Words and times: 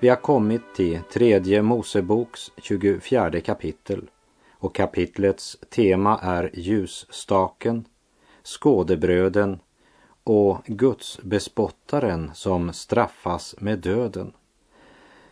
Vi 0.00 0.08
har 0.08 0.16
kommit 0.16 0.62
till 0.74 1.00
tredje 1.12 1.62
Moseboks 1.62 2.52
24 2.56 3.40
kapitel 3.40 4.10
och 4.52 4.74
kapitlets 4.74 5.58
tema 5.70 6.18
är 6.22 6.50
ljusstaken, 6.54 7.84
skådebröden 8.42 9.58
och 10.24 10.58
Guds 10.66 11.20
bespottaren 11.22 12.30
som 12.34 12.72
straffas 12.72 13.54
med 13.58 13.78
döden. 13.78 14.32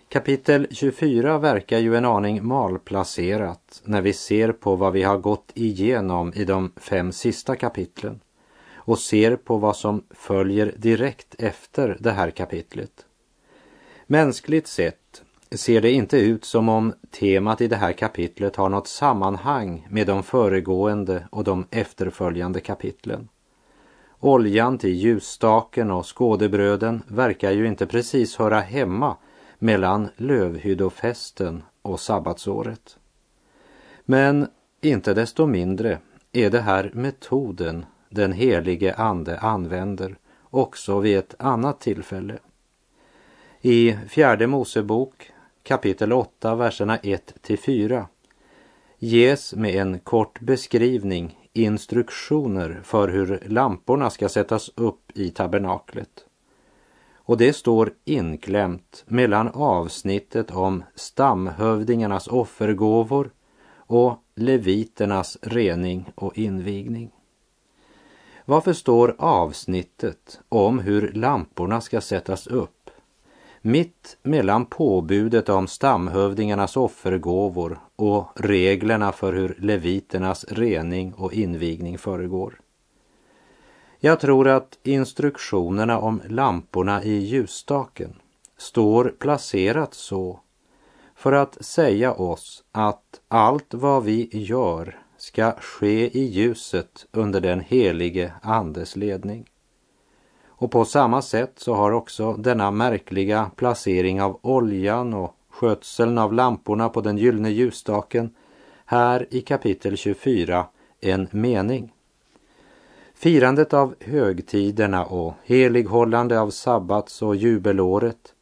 Kapitel 0.08 0.66
24 0.70 1.38
verkar 1.38 1.78
ju 1.78 1.96
en 1.96 2.04
aning 2.04 2.46
malplacerat 2.46 3.82
när 3.84 4.02
vi 4.02 4.12
ser 4.12 4.52
på 4.52 4.76
vad 4.76 4.92
vi 4.92 5.02
har 5.02 5.18
gått 5.18 5.51
igenom 5.54 6.32
i 6.34 6.45
de 6.45 6.73
fem 6.76 7.12
sista 7.12 7.56
kapitlen 7.56 8.20
och 8.74 8.98
ser 8.98 9.36
på 9.36 9.56
vad 9.56 9.76
som 9.76 10.04
följer 10.10 10.74
direkt 10.76 11.34
efter 11.38 11.96
det 12.01 12.12
här 12.12 12.30
kapitlet. 12.30 13.06
Mänskligt 14.09 14.66
sett 14.66 15.23
ser 15.51 15.80
det 15.80 15.90
inte 15.90 16.18
ut 16.18 16.45
som 16.45 16.68
om 16.68 16.95
temat 17.10 17.60
i 17.60 17.68
det 17.68 17.76
här 17.76 17.93
kapitlet 17.93 18.57
har 18.57 18.68
något 18.68 18.88
sammanhang 18.88 19.87
med 19.90 20.07
de 20.07 20.23
föregående 20.23 21.29
och 21.30 21.45
de 21.45 21.66
efterföljande 21.71 22.60
kapitlen. 22.60 23.29
Oljan 24.21 24.79
till 24.79 24.95
ljusstaken 24.95 25.90
och 25.90 26.16
skådebröden 26.16 27.02
verkar 27.09 27.51
ju 27.51 27.66
inte 27.66 27.87
precis 27.87 28.37
höra 28.37 28.60
hemma 28.60 29.16
mellan 29.59 30.09
lövhyddofesten 30.16 31.63
och 31.82 32.01
sabbatsåret. 32.01 32.98
Men 34.04 34.48
inte 34.80 35.15
desto 35.15 35.46
mindre 35.46 35.98
är 36.32 36.51
det 36.51 36.60
här 36.60 36.91
metoden 36.95 37.87
den 38.09 38.32
helige 38.32 38.95
ande 38.95 39.38
använder 39.38 40.16
också 40.51 41.01
vid 41.01 41.18
ett 41.18 41.35
annat 41.38 41.80
tillfälle. 41.80 42.38
I 43.68 43.98
fjärde 44.09 44.46
Mosebok 44.46 45.32
kapitel 45.62 46.12
8, 46.12 46.54
verserna 46.54 46.96
1 46.96 47.34
till 47.42 47.59
4 47.59 48.06
ges 48.98 49.54
med 49.54 49.74
en 49.74 49.98
kort 49.98 50.40
beskrivning 50.40 51.48
instruktioner 51.52 52.80
för 52.84 53.08
hur 53.08 53.42
lamporna 53.46 54.10
ska 54.10 54.28
sättas 54.28 54.70
upp 54.74 55.12
i 55.14 55.30
tabernaklet. 55.30 56.26
Och 57.14 57.36
det 57.36 57.52
står 57.52 57.92
inklämt 58.04 59.04
mellan 59.06 59.48
avsnittet 59.48 60.51
om 60.51 60.84
stamhövdingarnas 60.95 62.28
offergåvor 62.28 63.30
och 63.76 64.22
leviternas 64.34 65.38
rening 65.42 66.12
och 66.14 66.38
invigning. 66.38 67.10
Varför 68.44 68.72
står 68.72 69.16
avsnittet 69.18 70.41
om 70.48 70.78
hur 70.78 71.12
lamporna 71.12 71.80
ska 71.80 72.00
sättas 72.00 72.46
upp 72.46 72.75
mitt 73.66 74.16
mellan 74.22 74.66
påbudet 74.66 75.49
om 75.49 75.66
stamhövdingarnas 75.66 76.77
offergåvor 76.77 77.81
och 77.97 78.28
reglerna 78.34 79.12
för 79.12 79.32
hur 79.32 79.56
leviternas 79.59 80.44
rening 80.49 81.15
och 81.15 81.32
invigning 81.32 81.99
föregår? 81.99 82.60
Jag 83.99 84.21
tror 84.21 84.49
att 84.49 84.78
instruktionerna 84.82 85.99
om 85.99 86.22
lamporna 86.28 87.03
i 87.04 87.12
ljusstaken 87.12 88.15
står 88.56 89.15
placerat 89.19 89.94
så 89.94 90.41
för 91.15 91.33
att 91.33 91.65
säga 91.65 92.12
oss 92.12 92.65
att 92.72 93.21
allt 93.28 93.75
vad 93.75 94.04
vi 94.04 94.28
gör 94.33 94.98
ska 95.16 95.53
ske 95.53 96.19
i 96.19 96.25
ljuset 96.25 97.06
under 97.12 97.41
den 97.41 97.60
helige 97.60 98.33
Andes 98.43 98.97
ledning. 98.97 99.44
Och 100.58 100.70
på 100.70 100.84
samma 100.84 101.22
sätt 101.22 101.52
så 101.56 101.74
har 101.74 101.92
också 101.92 102.32
denna 102.32 102.70
märkliga 102.70 103.50
placering 103.56 104.22
av 104.22 104.38
oljan 104.42 105.14
och 105.14 105.36
skötseln 105.50 106.18
av 106.18 106.32
lamporna 106.32 106.88
på 106.88 107.00
den 107.00 107.18
gyllene 107.18 107.50
ljusstaken 107.50 108.34
här 108.84 109.26
i 109.30 109.40
kapitel 109.40 109.96
24 109.96 110.66
en 111.00 111.28
mening. 111.30 111.92
Firandet 113.14 113.74
av 113.74 113.94
högtiderna 114.00 115.04
och 115.04 115.34
helighållande 115.44 116.40
av 116.40 116.50
sabbats 116.50 117.22
och 117.22 117.36
jubelåret 117.36 118.34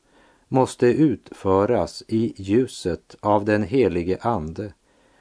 måste 0.49 0.87
utföras 0.87 2.03
i 2.09 2.35
ljuset 2.37 3.17
av 3.21 3.45
den 3.45 3.63
helige 3.63 4.19
Ande 4.21 4.73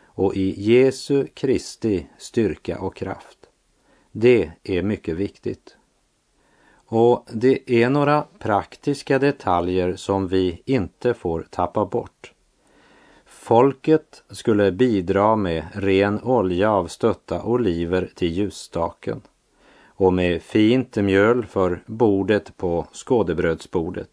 och 0.05 0.35
i 0.35 0.71
Jesu 0.71 1.27
Kristi 1.33 2.07
styrka 2.17 2.79
och 2.79 2.95
kraft. 2.95 3.37
Det 4.11 4.51
är 4.63 4.83
mycket 4.83 5.15
viktigt. 5.15 5.77
Och 6.95 7.25
det 7.31 7.71
är 7.71 7.89
några 7.89 8.25
praktiska 8.39 9.19
detaljer 9.19 9.95
som 9.95 10.27
vi 10.27 10.61
inte 10.65 11.13
får 11.13 11.47
tappa 11.49 11.85
bort. 11.85 12.33
Folket 13.25 14.23
skulle 14.29 14.71
bidra 14.71 15.35
med 15.35 15.63
ren 15.73 16.23
olja 16.23 16.71
av 16.71 16.87
stötta 16.87 17.43
oliver 17.43 18.11
till 18.15 18.31
ljusstaken 18.31 19.21
och 19.85 20.13
med 20.13 20.41
fint 20.41 20.95
mjöl 20.95 21.45
för 21.45 21.83
bordet 21.85 22.57
på 22.57 22.87
skådebrödsbordet. 22.91 24.11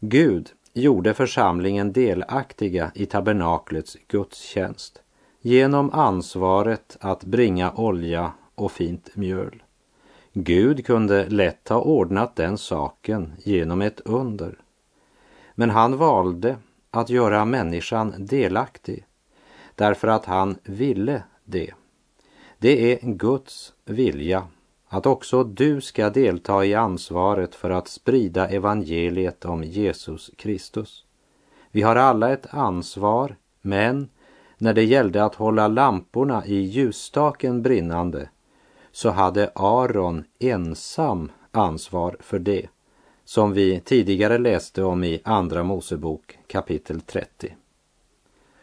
Gud 0.00 0.50
gjorde 0.72 1.14
församlingen 1.14 1.92
delaktiga 1.92 2.92
i 2.94 3.06
tabernaklets 3.06 3.96
gudstjänst 4.08 5.02
genom 5.40 5.90
ansvaret 5.90 6.96
att 7.00 7.24
bringa 7.24 7.72
olja 7.72 8.32
och 8.54 8.72
fint 8.72 9.16
mjöl. 9.16 9.61
Gud 10.34 10.86
kunde 10.86 11.28
lätt 11.28 11.68
ha 11.68 11.80
ordnat 11.80 12.36
den 12.36 12.58
saken 12.58 13.32
genom 13.38 13.82
ett 13.82 14.00
under. 14.04 14.58
Men 15.54 15.70
han 15.70 15.96
valde 15.96 16.56
att 16.90 17.10
göra 17.10 17.44
människan 17.44 18.14
delaktig 18.18 19.06
därför 19.74 20.08
att 20.08 20.24
han 20.24 20.56
ville 20.64 21.22
det. 21.44 21.70
Det 22.58 22.92
är 22.92 23.12
Guds 23.12 23.72
vilja 23.84 24.46
att 24.88 25.06
också 25.06 25.44
du 25.44 25.80
ska 25.80 26.10
delta 26.10 26.64
i 26.64 26.74
ansvaret 26.74 27.54
för 27.54 27.70
att 27.70 27.88
sprida 27.88 28.48
evangeliet 28.48 29.44
om 29.44 29.64
Jesus 29.64 30.30
Kristus. 30.36 31.04
Vi 31.70 31.82
har 31.82 31.96
alla 31.96 32.32
ett 32.32 32.46
ansvar, 32.50 33.36
men 33.60 34.08
när 34.58 34.74
det 34.74 34.84
gällde 34.84 35.24
att 35.24 35.34
hålla 35.34 35.68
lamporna 35.68 36.46
i 36.46 36.54
ljusstaken 36.54 37.62
brinnande 37.62 38.28
så 38.92 39.10
hade 39.10 39.50
Aron 39.54 40.24
ensam 40.38 41.32
ansvar 41.50 42.16
för 42.20 42.38
det, 42.38 42.68
som 43.24 43.52
vi 43.52 43.80
tidigare 43.80 44.38
läste 44.38 44.82
om 44.82 45.04
i 45.04 45.20
Andra 45.24 45.62
Mosebok 45.62 46.38
kapitel 46.46 47.00
30. 47.00 47.54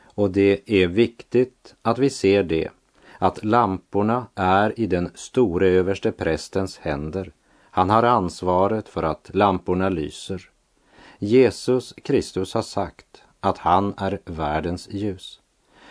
Och 0.03 0.31
det 0.31 0.61
är 0.65 0.87
viktigt 0.87 1.75
att 1.81 1.99
vi 1.99 2.09
ser 2.09 2.43
det 2.43 2.69
att 3.17 3.43
lamporna 3.43 4.27
är 4.35 4.79
i 4.79 4.87
den 4.87 5.11
store 5.15 5.67
överste 5.67 6.11
prästens 6.11 6.77
händer. 6.77 7.31
Han 7.71 7.89
har 7.89 8.03
ansvaret 8.03 8.89
för 8.89 9.03
att 9.03 9.31
lamporna 9.33 9.89
lyser. 9.89 10.49
Jesus 11.19 11.93
Kristus 12.03 12.53
har 12.53 12.61
sagt 12.61 13.23
att 13.39 13.57
han 13.57 13.93
är 13.97 14.19
världens 14.25 14.89
ljus. 14.91 15.39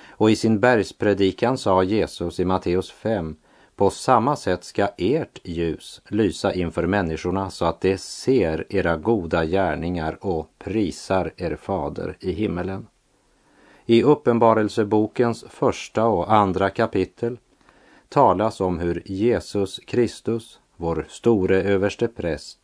Och 0.09 0.31
i 0.31 0.37
sin 0.37 0.61
bergspredikan 0.61 1.59
sa 1.59 1.83
Jesus 1.83 2.41
i 2.41 2.45
Matteus 2.45 2.91
5 2.91 3.37
på 3.79 3.91
samma 3.91 4.37
sätt 4.37 4.65
ska 4.65 4.89
ert 4.97 5.41
ljus 5.45 6.03
lysa 6.09 6.55
inför 6.55 6.87
människorna 6.87 7.51
så 7.51 7.65
att 7.65 7.81
de 7.81 7.99
ser 7.99 8.67
era 8.69 8.97
goda 8.97 9.45
gärningar 9.45 10.19
och 10.21 10.51
prisar 10.59 11.33
er 11.37 11.57
fader 11.57 12.17
i 12.21 12.33
himmelen. 12.33 12.87
I 13.87 14.03
Uppenbarelsebokens 14.03 15.45
första 15.49 16.07
och 16.07 16.33
andra 16.33 16.71
kapitel 16.71 17.39
talas 18.09 18.61
om 18.61 18.79
hur 18.79 19.03
Jesus 19.05 19.81
Kristus, 19.87 20.61
vår 20.77 21.07
store 21.09 21.63
överste 21.63 22.09
präst, 22.09 22.59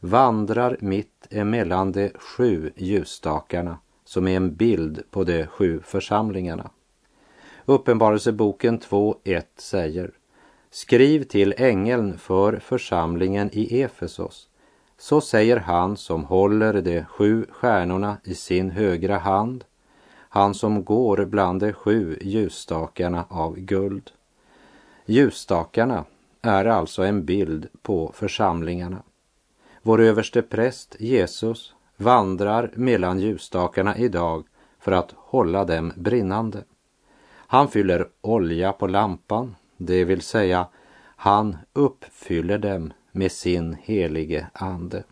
vandrar 0.00 0.76
mitt 0.80 1.26
emellan 1.30 1.92
de 1.92 2.10
sju 2.14 2.72
ljusstakarna 2.76 3.78
som 4.04 4.28
är 4.28 4.36
en 4.36 4.54
bild 4.54 5.02
på 5.10 5.24
de 5.24 5.46
sju 5.46 5.80
församlingarna. 5.84 6.70
Uppenbarelseboken 7.64 8.80
2.1 8.80 9.42
säger 9.56 10.10
Skriv 10.74 11.24
till 11.24 11.54
ängeln 11.56 12.18
för 12.18 12.58
församlingen 12.58 13.50
i 13.52 13.80
Efesos. 13.82 14.48
Så 14.98 15.20
säger 15.20 15.56
han 15.56 15.96
som 15.96 16.24
håller 16.24 16.82
de 16.82 17.04
sju 17.04 17.46
stjärnorna 17.50 18.16
i 18.24 18.34
sin 18.34 18.70
högra 18.70 19.18
hand, 19.18 19.64
han 20.28 20.54
som 20.54 20.84
går 20.84 21.24
bland 21.24 21.60
de 21.60 21.72
sju 21.72 22.18
ljusstakarna 22.20 23.24
av 23.28 23.56
guld. 23.56 24.10
Ljusstakarna 25.06 26.04
är 26.42 26.64
alltså 26.64 27.02
en 27.02 27.24
bild 27.24 27.68
på 27.82 28.12
församlingarna. 28.14 29.02
Vår 29.82 30.00
överste 30.00 30.42
präst 30.42 30.96
Jesus 30.98 31.74
vandrar 31.96 32.70
mellan 32.74 33.20
ljusstakarna 33.20 33.96
idag 33.96 34.44
för 34.78 34.92
att 34.92 35.14
hålla 35.16 35.64
dem 35.64 35.92
brinnande. 35.96 36.64
Han 37.34 37.68
fyller 37.68 38.08
olja 38.20 38.72
på 38.72 38.86
lampan, 38.86 39.54
det 39.86 40.04
vill 40.04 40.20
säga 40.20 40.66
han 41.16 41.56
uppfyller 41.72 42.58
dem 42.58 42.92
med 43.12 43.32
sin 43.32 43.76
helige 43.82 44.46
ande. 44.52 45.04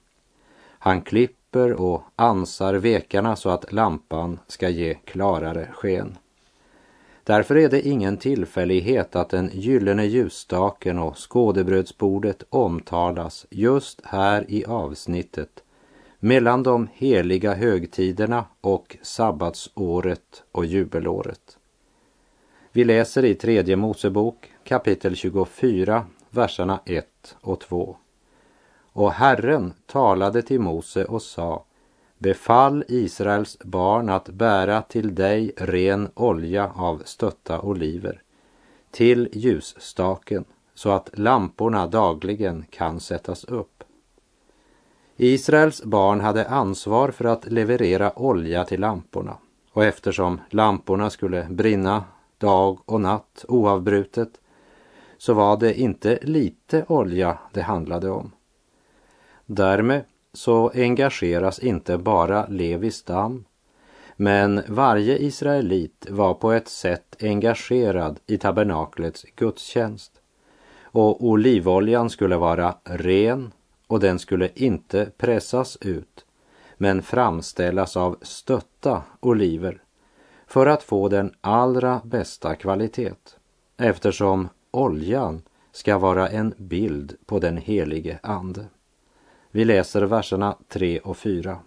Han 0.78 1.02
klipper 1.02 1.72
och 1.72 2.02
ansar 2.16 2.74
vekarna 2.74 3.36
så 3.36 3.50
att 3.50 3.72
lampan 3.72 4.38
ska 4.46 4.68
ge 4.68 4.94
klarare 4.94 5.68
sken. 5.72 6.18
Därför 7.24 7.56
är 7.56 7.68
det 7.68 7.88
ingen 7.88 8.16
tillfällighet 8.16 9.16
att 9.16 9.28
den 9.28 9.50
gyllene 9.52 10.04
ljusstaken 10.04 10.98
och 10.98 11.30
skådebrödsbordet 11.30 12.42
omtalas 12.50 13.46
just 13.50 14.00
här 14.04 14.44
i 14.48 14.64
avsnittet 14.64 15.62
mellan 16.18 16.62
de 16.62 16.88
heliga 16.94 17.54
högtiderna 17.54 18.44
och 18.60 18.96
sabbatsåret 19.02 20.42
och 20.52 20.66
jubelåret. 20.66 21.58
Vi 22.72 22.84
läser 22.84 23.24
i 23.24 23.34
tredje 23.34 23.76
Mosebok 23.76 24.52
kapitel 24.70 25.16
24, 25.16 26.06
verserna 26.30 26.80
1 26.84 27.36
och 27.40 27.60
2. 27.60 27.96
Och 28.92 29.12
Herren 29.12 29.72
talade 29.86 30.42
till 30.42 30.60
Mose 30.60 31.04
och 31.04 31.22
sa 31.22 31.64
Befall 32.18 32.84
Israels 32.88 33.58
barn 33.64 34.08
att 34.08 34.28
bära 34.28 34.82
till 34.82 35.14
dig 35.14 35.52
ren 35.56 36.10
olja 36.14 36.72
av 36.74 37.02
stötta 37.04 37.60
oliver 37.60 38.22
till 38.90 39.28
ljusstaken 39.32 40.44
så 40.74 40.90
att 40.90 41.18
lamporna 41.18 41.86
dagligen 41.86 42.64
kan 42.70 43.00
sättas 43.00 43.44
upp. 43.44 43.84
Israels 45.16 45.84
barn 45.84 46.20
hade 46.20 46.48
ansvar 46.48 47.10
för 47.10 47.24
att 47.24 47.46
leverera 47.46 48.18
olja 48.18 48.64
till 48.64 48.80
lamporna 48.80 49.36
och 49.72 49.84
eftersom 49.84 50.40
lamporna 50.50 51.10
skulle 51.10 51.46
brinna 51.50 52.04
dag 52.38 52.78
och 52.84 53.00
natt 53.00 53.44
oavbrutet 53.48 54.39
så 55.20 55.34
var 55.34 55.56
det 55.56 55.80
inte 55.80 56.18
lite 56.22 56.84
olja 56.88 57.38
det 57.52 57.62
handlade 57.62 58.10
om. 58.10 58.32
Därmed 59.46 60.04
så 60.32 60.70
engageras 60.74 61.58
inte 61.58 61.98
bara 61.98 62.46
Levis 62.46 62.96
stam, 62.96 63.44
men 64.16 64.62
varje 64.68 65.18
israelit 65.18 66.06
var 66.10 66.34
på 66.34 66.52
ett 66.52 66.68
sätt 66.68 67.16
engagerad 67.22 68.20
i 68.26 68.38
tabernaklets 68.38 69.26
gudstjänst. 69.36 70.12
Och 70.82 71.24
olivoljan 71.24 72.10
skulle 72.10 72.36
vara 72.36 72.74
ren 72.84 73.52
och 73.86 74.00
den 74.00 74.18
skulle 74.18 74.48
inte 74.54 75.10
pressas 75.16 75.78
ut, 75.80 76.24
men 76.76 77.02
framställas 77.02 77.96
av 77.96 78.18
stötta 78.22 79.02
oliver 79.20 79.82
för 80.46 80.66
att 80.66 80.82
få 80.82 81.08
den 81.08 81.34
allra 81.40 82.00
bästa 82.04 82.54
kvalitet, 82.54 83.14
eftersom 83.76 84.48
oljan 84.70 85.42
ska 85.72 85.98
vara 85.98 86.28
en 86.28 86.54
bild 86.56 87.16
på 87.26 87.38
den 87.38 87.56
helige 87.56 88.18
Ande. 88.22 88.64
Vi 89.50 89.64
läser 89.64 90.02
verserna 90.02 90.56
3 90.68 91.00
och 91.00 91.16
4. 91.16 91.58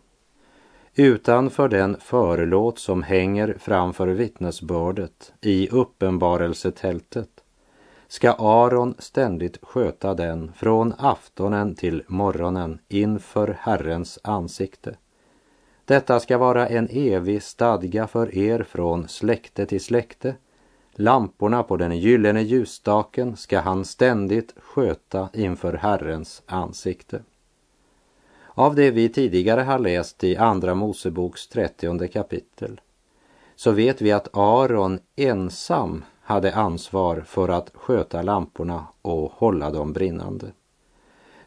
Utanför 0.96 1.70
den 1.70 1.98
förlåt 2.00 2.80
som 2.80 3.04
hänger 3.04 3.56
framför 3.60 4.08
vittnesbördet 4.08 5.34
i 5.42 5.70
uppenbarelsetältet 5.70 7.30
ska 8.08 8.32
Aron 8.34 8.96
ständigt 9.00 9.58
sköta 9.62 10.14
den 10.14 10.52
från 10.56 10.94
aftonen 10.98 11.76
till 11.76 12.04
morgonen 12.08 12.80
inför 12.88 13.58
Herrens 13.60 14.20
ansikte. 14.24 14.96
Detta 15.86 16.20
ska 16.20 16.38
vara 16.38 16.68
en 16.68 16.88
evig 16.92 17.44
stadga 17.44 18.08
för 18.08 18.38
er 18.38 18.64
från 18.64 19.08
släkte 19.08 19.66
till 19.66 19.82
släkte. 19.82 20.36
Lamporna 20.96 21.64
på 21.64 21.78
den 21.78 21.98
gyllene 21.98 22.42
ljusstaken 22.42 23.38
ska 23.38 23.60
han 23.60 23.86
ständigt 23.86 24.54
sköta 24.58 25.30
inför 25.34 25.74
Herrens 25.74 26.44
ansikte. 26.46 27.22
Av 28.48 28.76
det 28.76 28.92
vi 28.92 29.10
tidigare 29.10 29.62
har 29.62 29.80
läst 29.80 30.24
i 30.24 30.38
Andra 30.38 30.76
Moseboks 30.76 31.48
trettionde 31.48 32.08
kapitel 32.08 32.82
så 33.56 33.72
vet 33.72 34.02
vi 34.02 34.12
att 34.12 34.38
Aron 34.38 35.00
ensam 35.16 36.04
hade 36.22 36.56
ansvar 36.56 37.22
för 37.22 37.50
att 37.50 37.72
sköta 37.74 38.22
lamporna 38.22 38.88
och 39.02 39.32
hålla 39.32 39.72
dem 39.72 39.94
brinnande. 39.94 40.52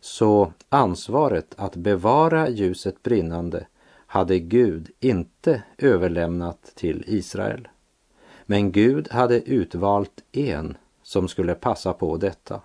Så 0.01 0.53
ansvaret 0.69 1.55
att 1.57 1.77
bevara 1.77 2.49
ljuset 2.49 3.03
brinnande 3.03 3.67
hade 4.07 4.39
Gud 4.39 4.91
inte 5.01 5.63
överlämnat 5.79 6.73
till 6.75 7.05
Israel. 7.07 7.69
Men 8.47 8.73
Gud 8.73 9.09
hade 9.11 9.41
utvalt 9.41 10.25
en 10.33 10.77
som 11.03 11.29
skulle 11.29 11.55
passa 11.55 11.93
på 11.93 12.17
detta. 12.17 12.61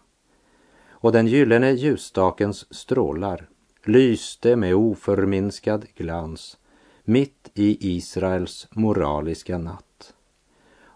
Och 0.89 1.11
den 1.11 1.27
gyllene 1.27 1.71
ljusstakens 1.71 2.73
strålar 2.73 3.47
lyste 3.83 4.55
med 4.55 4.75
oförminskad 4.75 5.85
glans 5.95 6.57
mitt 7.03 7.51
i 7.53 7.95
Israels 7.97 8.67
moraliska 8.71 9.57
natt. 9.57 10.13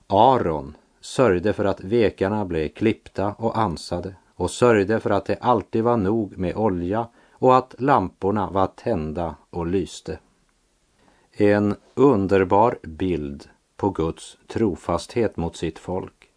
Aron 0.08 0.78
sörjde 1.02 1.54
för 1.54 1.66
att 1.66 1.84
vekarna 1.84 2.46
blev 2.46 2.70
klippta 2.70 3.34
och 3.34 3.58
ansade 3.58 4.16
och 4.36 4.52
sörjde 4.52 5.00
för 5.00 5.10
att 5.10 5.26
det 5.26 5.38
alltid 5.42 5.84
var 5.84 5.98
nog 5.98 6.38
med 6.38 6.56
olja 6.56 7.08
och 7.32 7.58
att 7.58 7.76
lamporna 7.78 8.50
var 8.50 8.68
tända 8.68 9.36
och 9.50 9.68
lyste. 9.68 10.20
En 11.32 11.76
underbar 11.94 12.80
bild 12.84 13.50
på 13.78 13.90
Guds 13.90 14.38
trofasthet 14.48 15.38
mot 15.38 15.56
sitt 15.56 15.80
folk, 15.80 16.30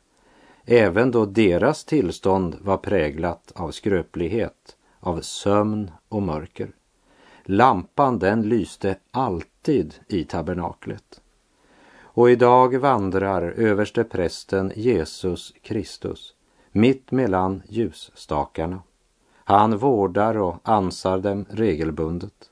även 0.64 1.10
då 1.10 1.26
deras 1.26 1.84
tillstånd 1.84 2.56
var 2.60 2.76
präglat 2.76 3.52
av 3.54 3.70
skröplighet 3.70 4.76
av 5.00 5.20
sömn 5.20 5.90
och 6.08 6.22
mörker. 6.22 6.70
Lampan 7.44 8.18
den 8.18 8.42
lyste 8.42 8.96
alltid 9.10 9.94
i 10.08 10.24
tabernaklet. 10.24 11.20
Och 12.00 12.30
idag 12.30 12.78
vandrar 12.78 13.42
överste 13.42 14.04
prästen 14.04 14.72
Jesus 14.76 15.54
Kristus 15.62 16.34
mitt 16.72 17.10
mellan 17.10 17.62
ljusstakarna. 17.68 18.82
Han 19.34 19.78
vårdar 19.78 20.36
och 20.36 20.56
ansar 20.62 21.18
dem 21.18 21.46
regelbundet. 21.50 22.50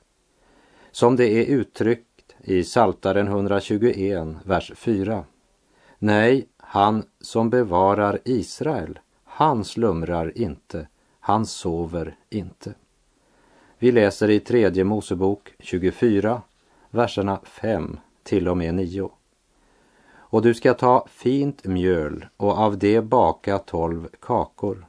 Som 0.91 1.15
det 1.15 1.27
är 1.27 1.45
uttryckt 1.45 2.06
i 2.47 2.63
Saltaren 2.63 3.27
121, 3.27 4.35
vers 4.43 4.71
4. 4.75 5.23
Nej, 5.99 6.47
han 6.57 7.03
som 7.21 7.49
bevarar 7.49 8.19
Israel, 8.25 8.99
han 9.23 9.65
slumrar 9.65 10.37
inte, 10.37 10.87
han 11.19 11.45
sover 11.45 12.15
inte. 12.29 12.73
Vi 13.77 13.91
läser 13.91 14.29
i 14.29 14.39
tredje 14.39 14.83
Mosebok 14.83 15.53
24, 15.59 16.41
verserna 16.89 17.39
5 17.43 17.99
till 18.23 18.47
och 18.47 18.57
med 18.57 18.73
9. 18.75 19.09
Och 20.15 20.41
du 20.41 20.53
ska 20.53 20.73
ta 20.73 21.05
fint 21.09 21.65
mjöl 21.65 22.25
och 22.37 22.57
av 22.57 22.77
det 22.77 23.01
baka 23.01 23.57
tolv 23.57 24.07
kakor. 24.19 24.85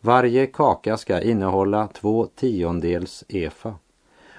Varje 0.00 0.46
kaka 0.46 0.96
ska 0.96 1.20
innehålla 1.20 1.88
två 1.88 2.26
tiondels 2.34 3.24
efa 3.28 3.74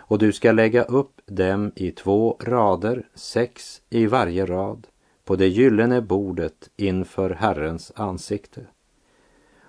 och 0.08 0.18
du 0.18 0.34
ska 0.34 0.52
lägga 0.52 0.84
upp 0.84 1.22
dem 1.26 1.72
i 1.76 1.92
två 1.92 2.38
rader, 2.40 3.08
sex 3.16 3.82
i 3.90 4.06
varje 4.06 4.46
rad, 4.46 4.88
på 5.26 5.36
det 5.36 5.48
gyllene 5.48 6.02
bordet 6.02 6.70
inför 6.78 7.30
Herrens 7.30 7.92
ansikte 7.96 8.66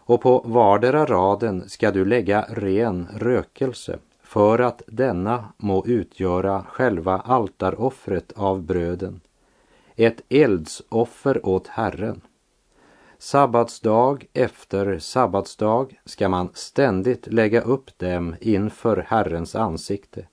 och 0.07 0.21
på 0.21 0.43
vardera 0.45 1.05
raden 1.05 1.69
ska 1.69 1.91
du 1.91 2.05
lägga 2.05 2.43
ren 2.49 3.09
rökelse 3.17 3.99
för 4.23 4.59
att 4.59 4.83
denna 4.87 5.45
må 5.57 5.87
utgöra 5.87 6.63
själva 6.69 7.19
altaroffret 7.19 8.33
av 8.33 8.63
bröden, 8.63 9.21
ett 9.97 10.23
eldsoffer 10.29 11.47
åt 11.47 11.67
Herren. 11.67 12.21
Sabbatsdag 13.19 14.27
efter 14.33 14.99
sabbatsdag 14.99 16.01
ska 16.05 16.29
man 16.29 16.49
ständigt 16.55 17.27
lägga 17.27 17.61
upp 17.61 17.99
dem 17.99 18.35
inför 18.41 19.07
Herrens 19.09 19.55
ansikte, 19.55 20.27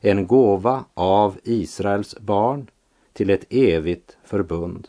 en 0.00 0.26
gåva 0.26 0.84
av 0.94 1.38
Israels 1.44 2.18
barn 2.20 2.70
till 3.12 3.30
ett 3.30 3.44
evigt 3.50 4.16
förbund. 4.24 4.88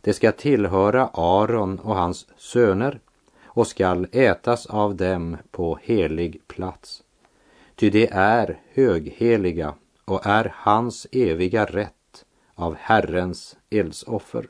Det 0.00 0.12
ska 0.12 0.32
tillhöra 0.32 1.10
Aron 1.12 1.78
och 1.78 1.96
hans 1.96 2.26
söner 2.36 3.00
och 3.44 3.66
skall 3.66 4.06
ätas 4.12 4.66
av 4.66 4.96
dem 4.96 5.36
på 5.50 5.78
helig 5.82 6.40
plats. 6.46 7.02
ty 7.74 7.90
det 7.90 8.08
är 8.12 8.60
högheliga 8.72 9.74
och 10.04 10.26
är 10.26 10.54
hans 10.56 11.06
eviga 11.12 11.64
rätt 11.64 12.24
av 12.54 12.74
Herrens 12.74 13.56
eldsoffer. 13.70 14.46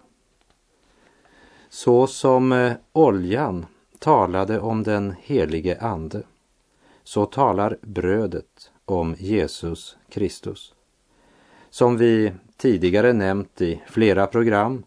Så 1.75 2.07
som 2.07 2.53
eh, 2.53 2.73
oljan 2.93 3.67
talade 3.99 4.61
om 4.61 4.83
den 4.83 5.15
helige 5.23 5.81
Ande, 5.81 6.23
så 7.05 7.27
talar 7.27 7.79
brödet 7.83 8.71
om 8.85 9.15
Jesus 9.19 9.97
Kristus. 10.09 10.75
Som 11.71 11.97
vi 11.97 12.33
tidigare 12.57 13.13
nämnt 13.13 13.61
i 13.61 13.83
flera 13.87 14.27
program 14.27 14.85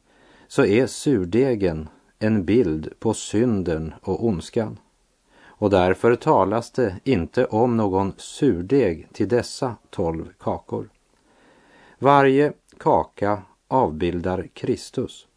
så 0.47 0.65
är 0.65 0.87
surdegen 0.87 1.89
en 2.19 2.45
bild 2.45 2.93
på 2.99 3.13
synden 3.13 3.93
och 4.01 4.25
ondskan. 4.25 4.79
Och 5.45 5.69
därför 5.69 6.15
talas 6.15 6.71
det 6.71 6.99
inte 7.03 7.45
om 7.45 7.77
någon 7.77 8.13
surdeg 8.17 9.07
till 9.13 9.27
dessa 9.27 9.75
tolv 9.89 10.33
kakor. 10.39 10.89
Varje 11.99 12.53
kaka 12.77 13.41
avbildar 13.67 14.47
Kristus, 14.53 15.27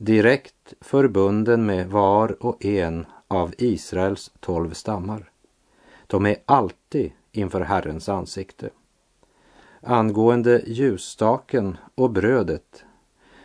direkt 0.00 0.74
förbunden 0.80 1.66
med 1.66 1.90
var 1.90 2.44
och 2.44 2.64
en 2.64 3.06
av 3.28 3.54
Israels 3.58 4.32
tolv 4.40 4.72
stammar. 4.72 5.30
De 6.06 6.26
är 6.26 6.36
alltid 6.44 7.12
inför 7.32 7.60
Herrens 7.60 8.08
ansikte. 8.08 8.70
Angående 9.80 10.62
ljusstaken 10.66 11.76
och 11.94 12.10
brödet 12.10 12.84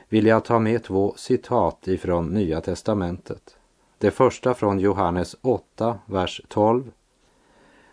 vill 0.10 0.26
jag 0.26 0.46
ta 0.46 0.60
med 0.60 0.84
två 0.84 1.14
citat 1.18 1.88
ifrån 1.88 2.28
Nya 2.28 2.62
testamentet. 2.62 3.58
Det 3.98 4.12
första 4.12 4.54
från 4.54 4.80
Johannes 4.80 5.36
8, 5.42 6.00
vers 6.06 6.42
12. 6.48 6.92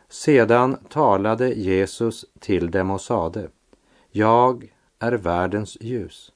Sedan 0.09 0.76
talade 0.88 1.49
Jesus 1.49 2.25
till 2.40 2.71
dem 2.71 2.90
och 2.90 3.00
sade, 3.00 3.49
jag 4.11 4.73
är 4.99 5.12
världens 5.12 5.76
ljus. 5.81 6.33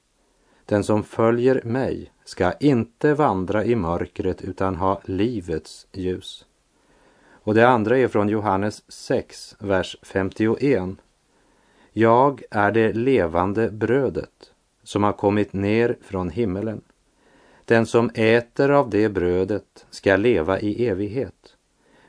Den 0.67 0.83
som 0.83 1.03
följer 1.03 1.61
mig 1.63 2.11
ska 2.25 2.51
inte 2.51 3.13
vandra 3.13 3.65
i 3.65 3.75
mörkret 3.75 4.41
utan 4.41 4.75
ha 4.75 5.01
livets 5.05 5.87
ljus. 5.91 6.45
Och 7.29 7.53
det 7.53 7.67
andra 7.67 7.97
är 7.97 8.07
från 8.07 8.29
Johannes 8.29 8.91
6, 8.91 9.55
vers 9.59 9.97
51. 10.01 10.89
Jag 11.91 12.43
är 12.51 12.71
det 12.71 12.93
levande 12.93 13.71
brödet 13.71 14.51
som 14.83 15.03
har 15.03 15.13
kommit 15.13 15.53
ner 15.53 15.97
från 16.01 16.29
himmelen. 16.29 16.81
Den 17.65 17.85
som 17.85 18.11
äter 18.13 18.71
av 18.71 18.89
det 18.89 19.09
brödet 19.09 19.85
ska 19.89 20.15
leva 20.15 20.59
i 20.59 20.87
evighet. 20.87 21.55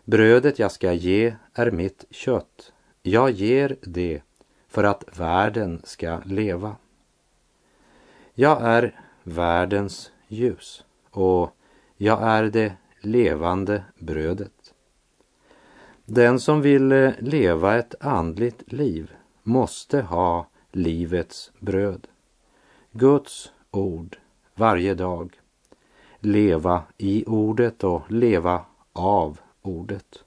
Brödet 0.04 0.58
jag 0.58 0.72
ska 0.72 0.92
ge 0.92 1.34
är 1.54 1.70
mitt 1.70 2.04
kött. 2.10 2.72
Jag 3.02 3.30
ger 3.30 3.76
det 3.82 4.22
för 4.68 4.84
att 4.84 5.18
världen 5.18 5.80
ska 5.84 6.18
leva. 6.24 6.76
Jag 8.40 8.62
är 8.62 9.00
världens 9.22 10.12
ljus 10.28 10.84
och 11.10 11.56
jag 11.96 12.22
är 12.22 12.44
det 12.44 12.76
levande 13.00 13.84
brödet. 13.98 14.74
Den 16.04 16.40
som 16.40 16.62
vill 16.62 16.92
eh, 16.92 17.10
leva 17.18 17.78
ett 17.78 17.94
andligt 18.00 18.72
liv 18.72 19.12
måste 19.42 20.00
ha 20.00 20.46
livets 20.72 21.52
bröd. 21.58 22.06
Guds 22.92 23.52
ord 23.70 24.18
varje 24.54 24.94
dag. 24.94 25.40
Leva 26.20 26.82
i 26.96 27.24
ordet 27.26 27.84
och 27.84 28.10
leva 28.10 28.64
av 28.92 29.40
ordet. 29.62 30.24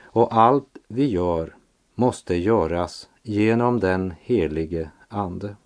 Och 0.00 0.36
allt 0.36 0.76
vi 0.88 1.06
gör 1.06 1.56
måste 1.94 2.36
göras 2.36 3.08
genom 3.22 3.80
den 3.80 4.14
helige 4.20 4.90
Ande. 5.08 5.56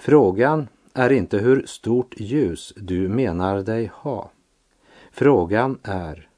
Frågan 0.00 0.68
är 0.94 1.12
inte 1.12 1.38
hur 1.38 1.66
stort 1.66 2.14
ljus 2.20 2.72
du 2.76 3.08
menar 3.08 3.62
dig 3.62 3.90
ha. 3.94 4.30
Frågan 5.10 5.78
är, 5.82 6.28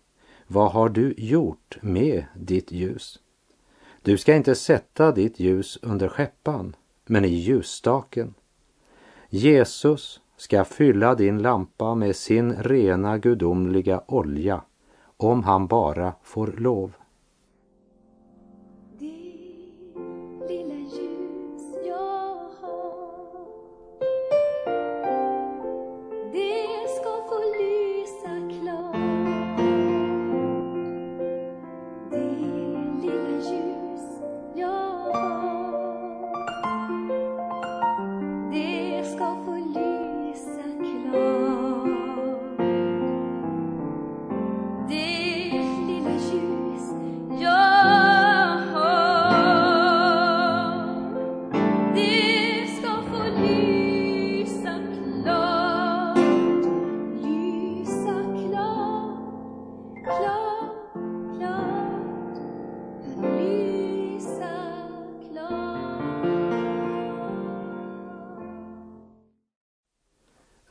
vad 0.46 0.72
har 0.72 0.88
du 0.88 1.14
gjort 1.16 1.78
med 1.80 2.24
ditt 2.34 2.72
ljus? 2.72 3.18
Du 4.02 4.18
ska 4.18 4.34
inte 4.34 4.54
sätta 4.54 5.12
ditt 5.12 5.40
ljus 5.40 5.78
under 5.82 6.08
skeppan, 6.08 6.76
men 7.06 7.24
i 7.24 7.28
ljusstaken. 7.28 8.34
Jesus 9.28 10.20
ska 10.36 10.64
fylla 10.64 11.14
din 11.14 11.42
lampa 11.42 11.94
med 11.94 12.16
sin 12.16 12.52
rena 12.52 13.18
gudomliga 13.18 14.02
olja 14.06 14.62
om 15.16 15.44
han 15.44 15.66
bara 15.66 16.12
får 16.22 16.46
lov. 16.46 16.92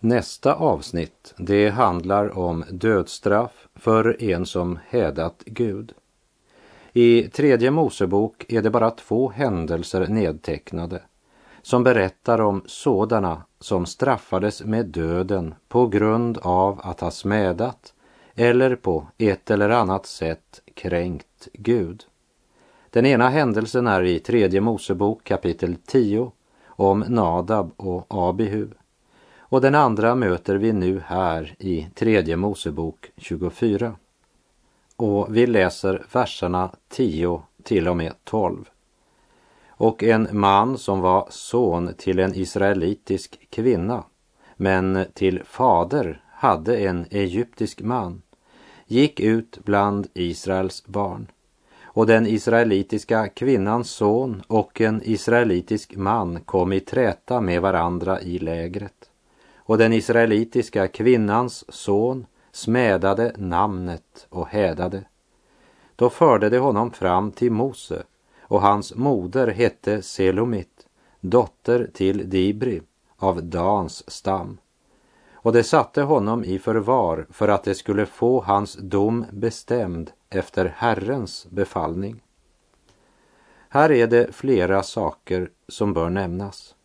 Nästa 0.10 0.54
avsnitt, 0.54 1.34
det 1.38 1.70
handlar 1.70 2.38
om 2.38 2.64
dödsstraff 2.72 3.68
för 3.76 4.24
en 4.24 4.46
som 4.46 4.80
hädat 4.88 5.44
Gud. 5.46 5.94
I 6.94 7.24
tredje 7.24 7.72
Mosebok 7.72 8.46
är 8.52 8.62
det 8.62 8.70
bara 8.70 8.92
två 8.92 9.30
händelser 9.30 10.08
nedtecknade 10.08 11.02
som 11.62 11.84
berättar 11.84 12.42
om 12.42 12.64
sådana 12.66 13.44
som 13.60 13.86
straffades 13.86 14.64
med 14.64 14.86
döden 14.86 15.56
på 15.68 15.88
grund 15.88 16.38
av 16.38 16.80
att 16.84 17.00
ha 17.00 17.12
smädat 17.12 17.94
eller 18.36 18.76
på 18.76 19.08
ett 19.18 19.52
eller 19.52 19.70
annat 19.70 20.06
sätt 20.06 20.62
kränkt 20.74 21.48
Gud. 21.54 22.04
Den 22.90 23.06
ena 23.06 23.30
händelsen 23.30 23.88
är 23.88 24.04
i 24.04 24.20
tredje 24.20 24.62
Mosebok 24.62 25.24
kapitel 25.24 25.76
10 25.86 26.32
om 26.66 27.00
Nadab 27.08 27.72
och 27.78 28.06
Abihu 28.10 28.68
och 29.50 29.62
den 29.62 29.76
andra 29.76 30.16
möter 30.16 30.56
vi 30.56 30.74
nu 30.74 31.02
här 31.06 31.56
i 31.60 31.88
tredje 31.96 32.36
Mosebok 32.36 33.12
24. 33.18 33.96
Och 34.96 35.36
vi 35.36 35.48
läser 35.48 36.06
verserna 36.12 36.72
10 36.90 37.42
till 37.64 37.88
och 37.88 37.98
med 37.98 38.14
12. 38.24 38.70
Och 39.68 40.04
en 40.04 40.28
man 40.32 40.78
som 40.78 41.02
var 41.02 41.28
son 41.30 41.94
till 41.98 42.20
en 42.20 42.36
israelitisk 42.36 43.48
kvinna, 43.50 44.04
men 44.56 45.06
till 45.14 45.44
fader 45.44 46.24
hade 46.32 46.78
en 46.78 47.06
egyptisk 47.12 47.82
man, 47.82 48.22
gick 48.88 49.20
ut 49.20 49.60
bland 49.64 50.08
Israels 50.14 50.86
barn. 50.86 51.28
Och 51.84 52.08
den 52.08 52.28
israelitiska 52.28 53.28
kvinnans 53.28 53.90
son 53.90 54.44
och 54.48 54.82
en 54.82 55.02
israelitisk 55.04 55.96
man 55.96 56.42
kom 56.42 56.74
i 56.74 56.80
träta 56.80 57.42
med 57.42 57.62
varandra 57.62 58.22
i 58.22 58.40
lägret 58.40 59.09
och 59.70 59.78
den 59.78 59.94
israelitiska 59.94 60.88
kvinnans 60.88 61.66
son 61.74 62.26
smädade 62.52 63.34
namnet 63.38 64.28
och 64.30 64.48
hädade. 64.48 65.04
Då 65.96 66.10
förde 66.10 66.50
de 66.50 66.58
honom 66.58 66.92
fram 66.92 67.32
till 67.32 67.52
Mose 67.52 68.04
och 68.42 68.62
hans 68.62 68.96
moder 68.96 69.48
hette 69.48 70.02
Selomit, 70.02 70.88
dotter 71.20 71.90
till 71.94 72.30
Dibri 72.30 72.82
av 73.18 73.44
Dans 73.44 74.12
stam. 74.12 74.58
Och 75.34 75.54
de 75.54 75.64
satte 75.64 76.02
honom 76.02 76.44
i 76.44 76.60
förvar 76.60 77.28
för 77.30 77.48
att 77.48 77.64
de 77.64 77.76
skulle 77.76 78.06
få 78.06 78.42
hans 78.42 78.76
dom 78.76 79.26
bestämd 79.32 80.12
efter 80.30 80.74
Herrens 80.78 81.48
befallning. 81.50 82.22
Här 83.70 83.92
är 83.92 84.08
det 84.08 84.36
flera 84.36 84.84
saker 84.84 85.50
som 85.68 85.94
bör 85.94 86.10
nämnas. 86.10 86.76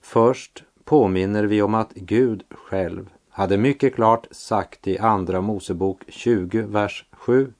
Först 0.00 0.65
påminner 0.86 1.44
vi 1.44 1.62
om 1.62 1.74
att 1.74 1.92
Gud 1.94 2.44
själv 2.50 3.10
hade 3.28 3.56
mycket 3.56 3.94
klart 3.94 4.26
sagt 4.30 4.88
i 4.88 4.98
Andra 4.98 5.40
Mosebok 5.40 6.02
20, 6.08 6.62
vers 6.62 7.04
7. 7.12 7.52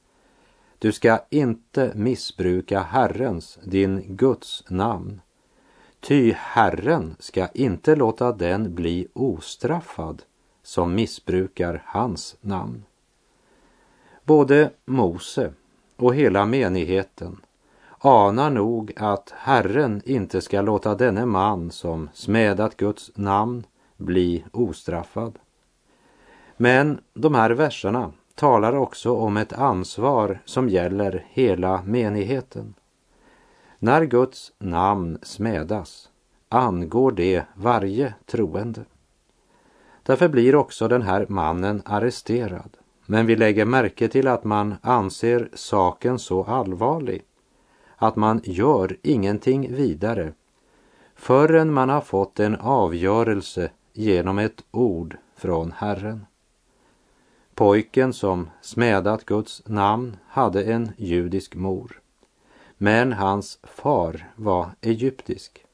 Du 0.78 0.92
ska 0.92 1.18
inte 1.30 1.92
missbruka 1.94 2.80
Herrens, 2.80 3.58
din 3.64 4.16
Guds 4.16 4.64
namn. 4.68 5.20
Ty 6.00 6.32
Herren 6.32 7.16
ska 7.18 7.48
inte 7.48 7.96
låta 7.96 8.32
den 8.32 8.74
bli 8.74 9.08
ostraffad 9.12 10.22
som 10.62 10.94
missbrukar 10.94 11.82
hans 11.86 12.36
namn. 12.40 12.84
Både 14.24 14.70
Mose 14.84 15.52
och 15.96 16.14
hela 16.14 16.46
menigheten 16.46 17.40
anar 17.98 18.50
nog 18.50 18.92
att 18.96 19.34
Herren 19.36 20.02
inte 20.04 20.40
ska 20.40 20.60
låta 20.60 20.94
denne 20.94 21.26
man 21.26 21.70
som 21.70 22.08
smädat 22.12 22.76
Guds 22.76 23.10
namn 23.14 23.66
bli 23.96 24.44
ostraffad. 24.52 25.38
Men 26.56 27.00
de 27.14 27.34
här 27.34 27.50
verserna 27.50 28.12
talar 28.34 28.76
också 28.76 29.16
om 29.16 29.36
ett 29.36 29.52
ansvar 29.52 30.40
som 30.44 30.68
gäller 30.68 31.26
hela 31.28 31.82
menigheten. 31.82 32.74
När 33.78 34.04
Guds 34.04 34.52
namn 34.58 35.18
smädas 35.22 36.08
angår 36.48 37.12
det 37.12 37.42
varje 37.54 38.14
troende. 38.26 38.84
Därför 40.02 40.28
blir 40.28 40.54
också 40.54 40.88
den 40.88 41.02
här 41.02 41.26
mannen 41.28 41.82
arresterad. 41.84 42.76
Men 43.06 43.26
vi 43.26 43.36
lägger 43.36 43.64
märke 43.64 44.08
till 44.08 44.28
att 44.28 44.44
man 44.44 44.74
anser 44.82 45.48
saken 45.54 46.18
så 46.18 46.44
allvarlig 46.44 47.22
att 47.96 48.16
man 48.16 48.40
gör 48.44 48.96
ingenting 49.02 49.74
vidare 49.74 50.32
förrän 51.14 51.72
man 51.72 51.88
har 51.88 52.00
fått 52.00 52.40
en 52.40 52.56
avgörelse 52.56 53.70
genom 53.92 54.38
ett 54.38 54.64
ord 54.70 55.16
från 55.36 55.72
Herren. 55.72 56.26
Pojken 57.54 58.12
som 58.12 58.50
smädat 58.60 59.24
Guds 59.24 59.62
namn 59.66 60.16
hade 60.28 60.62
en 60.62 60.92
judisk 60.96 61.54
mor, 61.54 62.00
men 62.78 63.12
hans 63.12 63.58
far 63.62 64.30
var 64.36 64.70
egyptisk. 64.80 65.64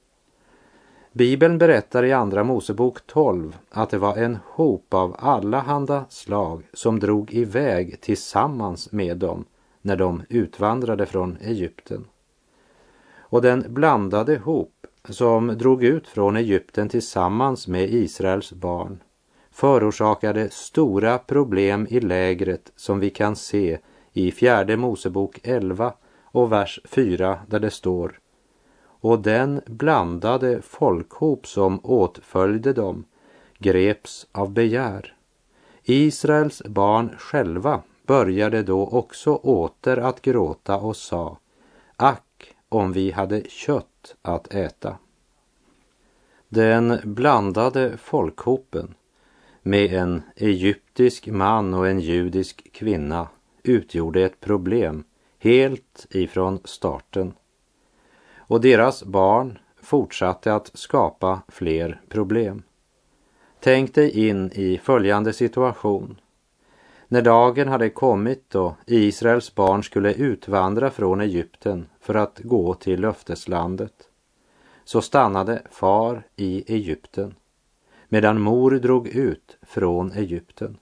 Bibeln 1.12 1.58
berättar 1.58 2.04
i 2.04 2.12
Andra 2.12 2.44
Mosebok 2.44 3.06
12 3.06 3.56
att 3.70 3.90
det 3.90 3.98
var 3.98 4.16
en 4.16 4.38
hop 4.44 4.94
av 4.94 5.16
allehanda 5.18 6.04
slag 6.08 6.62
som 6.72 7.00
drog 7.00 7.34
iväg 7.34 8.00
tillsammans 8.00 8.92
med 8.92 9.16
dem 9.16 9.44
när 9.82 9.96
de 9.96 10.22
utvandrade 10.28 11.06
från 11.06 11.36
Egypten. 11.40 12.04
Och 13.32 13.42
den 13.42 13.64
blandade 13.68 14.36
hop 14.38 14.86
som 15.08 15.46
drog 15.46 15.84
ut 15.84 16.08
från 16.08 16.36
Egypten 16.36 16.88
tillsammans 16.88 17.68
med 17.68 17.90
Israels 17.94 18.52
barn 18.52 19.02
förorsakade 19.50 20.50
stora 20.50 21.18
problem 21.18 21.86
i 21.90 22.00
lägret 22.00 22.72
som 22.76 23.00
vi 23.00 23.10
kan 23.10 23.36
se 23.36 23.78
i 24.12 24.32
fjärde 24.32 24.76
Mosebok 24.76 25.40
11 25.42 25.94
och 26.24 26.52
vers 26.52 26.80
4 26.84 27.38
där 27.46 27.60
det 27.60 27.70
står 27.70 28.20
och 28.84 29.18
den 29.18 29.60
blandade 29.66 30.62
folkhop 30.62 31.46
som 31.46 31.80
åtföljde 31.82 32.72
dem 32.72 33.04
greps 33.58 34.26
av 34.32 34.50
begär. 34.50 35.14
Israels 35.84 36.62
barn 36.64 37.14
själva 37.18 37.82
började 38.06 38.62
då 38.62 38.86
också 38.86 39.34
åter 39.34 39.98
att 39.98 40.22
gråta 40.22 40.76
och 40.76 40.96
sa 40.96 41.38
Ack 41.96 42.22
om 42.72 42.92
vi 42.92 43.10
hade 43.10 43.42
kött 43.48 44.16
att 44.22 44.54
äta. 44.54 44.96
Den 46.48 46.98
blandade 47.04 47.96
folkhopen 47.96 48.94
med 49.62 49.92
en 49.92 50.22
egyptisk 50.36 51.26
man 51.26 51.74
och 51.74 51.88
en 51.88 52.00
judisk 52.00 52.72
kvinna 52.72 53.28
utgjorde 53.62 54.22
ett 54.22 54.40
problem 54.40 55.04
helt 55.38 56.06
ifrån 56.10 56.60
starten. 56.64 57.32
Och 58.36 58.60
deras 58.60 59.04
barn 59.04 59.58
fortsatte 59.82 60.54
att 60.54 60.70
skapa 60.74 61.42
fler 61.48 62.00
problem. 62.08 62.62
Tänk 63.60 63.94
dig 63.94 64.28
in 64.28 64.50
i 64.52 64.78
följande 64.78 65.32
situation. 65.32 66.20
När 67.12 67.22
dagen 67.22 67.68
hade 67.68 67.90
kommit 67.90 68.54
och 68.54 68.72
Israels 68.86 69.54
barn 69.54 69.82
skulle 69.82 70.14
utvandra 70.14 70.90
från 70.90 71.20
Egypten 71.20 71.86
för 72.00 72.14
att 72.14 72.38
gå 72.38 72.74
till 72.74 73.00
löfteslandet 73.00 73.92
så 74.84 75.00
stannade 75.00 75.62
far 75.70 76.22
i 76.36 76.74
Egypten 76.74 77.34
medan 78.08 78.40
mor 78.40 78.70
drog 78.70 79.08
ut 79.08 79.58
från 79.62 80.12
Egypten. 80.12 80.76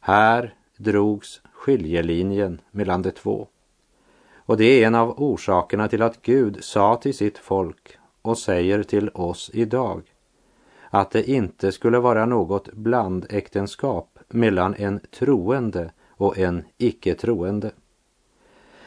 Här 0.00 0.54
drogs 0.76 1.40
skiljelinjen 1.52 2.60
mellan 2.70 3.02
de 3.02 3.10
två. 3.10 3.46
Och 4.36 4.56
det 4.56 4.64
är 4.64 4.86
en 4.86 4.94
av 4.94 5.22
orsakerna 5.22 5.88
till 5.88 6.02
att 6.02 6.22
Gud 6.22 6.64
sa 6.64 6.96
till 6.96 7.16
sitt 7.16 7.38
folk 7.38 7.98
och 8.22 8.38
säger 8.38 8.82
till 8.82 9.08
oss 9.08 9.50
idag 9.54 10.02
att 10.90 11.10
det 11.10 11.30
inte 11.30 11.72
skulle 11.72 11.98
vara 11.98 12.26
något 12.26 12.72
blandäktenskap 12.72 14.09
mellan 14.32 14.74
en 14.74 15.00
troende 15.10 15.92
och 16.08 16.38
en 16.38 16.64
icke-troende. 16.78 17.70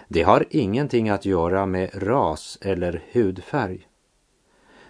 Det 0.08 0.23
har 0.23 0.45
ingenting 0.49 1.10
att 1.10 1.25
göra 1.25 1.65
med 1.65 1.89
ras 1.93 2.58
eller 2.62 3.03
hudfärg. 3.12 3.88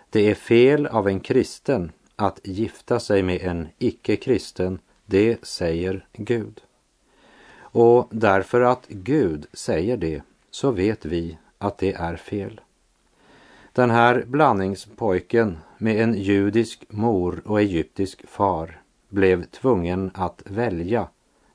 Det 0.09 0.29
är 0.31 0.35
fel 0.35 0.87
av 0.87 1.07
en 1.07 1.19
kristen 1.19 1.91
att 2.15 2.39
gifta 2.43 2.99
sig 2.99 3.23
med 3.23 3.41
en 3.41 3.67
icke-kristen, 3.77 4.79
det 5.05 5.45
säger 5.45 6.07
Gud. 6.13 6.61
Och 7.57 8.07
därför 8.11 8.61
att 8.61 8.87
Gud 8.87 9.45
säger 9.53 9.97
det 9.97 10.21
så 10.51 10.71
vet 10.71 11.05
vi 11.05 11.37
att 11.57 11.77
det 11.77 11.93
är 11.93 12.15
fel. 12.15 12.61
Den 13.73 13.89
här 13.89 14.23
blandningspojken 14.27 15.57
med 15.77 16.01
en 16.01 16.13
judisk 16.13 16.85
mor 16.89 17.41
och 17.45 17.61
egyptisk 17.61 18.27
far 18.27 18.82
blev 19.13 19.43
tvungen 19.43 20.11
att 20.13 20.43
välja 20.45 21.07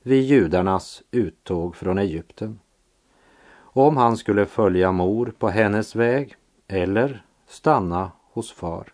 vid 0.03 0.23
judarnas 0.23 1.03
uttåg 1.11 1.75
från 1.75 1.97
Egypten. 1.97 2.59
Om 3.57 3.97
han 3.97 4.17
skulle 4.17 4.45
följa 4.45 4.91
mor 4.91 5.33
på 5.39 5.49
hennes 5.49 5.95
väg 5.95 6.35
eller 6.67 7.23
stanna 7.47 8.11
hos 8.31 8.51
far. 8.51 8.93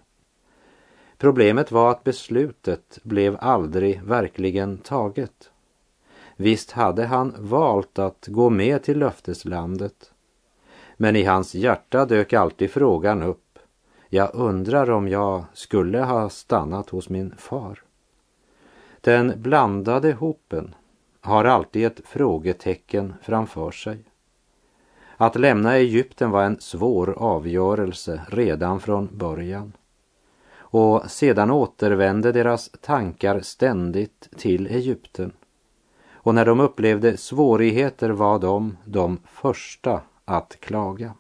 Problemet 1.18 1.72
var 1.72 1.92
att 1.92 2.04
beslutet 2.04 3.00
blev 3.04 3.38
aldrig 3.40 4.02
verkligen 4.04 4.78
taget. 4.78 5.52
Visst 6.36 6.72
hade 6.72 7.06
han 7.06 7.36
valt 7.38 8.00
att 8.00 8.28
gå 8.28 8.50
med 8.50 8.84
till 8.84 9.00
löfteslandet. 9.00 10.12
Men 10.98 11.16
i 11.16 11.24
hans 11.24 11.56
hjärta 11.56 12.06
dök 12.06 12.34
alltid 12.34 12.72
frågan 12.72 13.24
upp. 13.24 13.60
Jag 14.10 14.30
undrar 14.34 14.90
om 14.90 15.08
jag 15.08 15.44
skulle 15.54 16.00
ha 16.00 16.30
stannat 16.30 16.90
hos 16.90 17.10
min 17.10 17.36
far. 17.38 17.85
Den 19.06 19.42
blandade 19.42 20.14
hopen 20.14 20.76
har 21.22 21.46
alltid 21.46 21.86
ett 21.86 22.02
frågetecken 22.06 23.14
framför 23.22 23.72
sig. 23.72 24.00
Att 25.18 25.36
lämna 25.36 25.76
Egypten 25.76 26.32
var 26.32 26.44
en 26.44 26.60
svår 26.60 27.14
avgörelse 27.18 28.22
redan 28.30 28.80
från 28.80 29.10
början. 29.18 29.74
Och 30.58 31.12
sedan 31.12 31.52
återvände 31.52 32.32
deras 32.32 32.70
tankar 32.82 33.40
ständigt 33.40 34.30
till 34.38 34.68
Egypten. 34.68 35.32
Och 36.12 36.36
när 36.36 36.46
de 36.46 36.60
upplevde 36.60 37.18
svårigheter 37.18 38.10
var 38.10 38.40
de 38.40 38.78
de 38.86 39.20
första 39.26 40.02
att 40.26 40.58
klaga. 40.60 41.14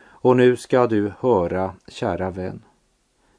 Och 0.00 0.36
nu 0.36 0.56
ska 0.56 0.86
du 0.86 1.12
höra, 1.20 1.74
kära 1.88 2.30
vän. 2.30 2.62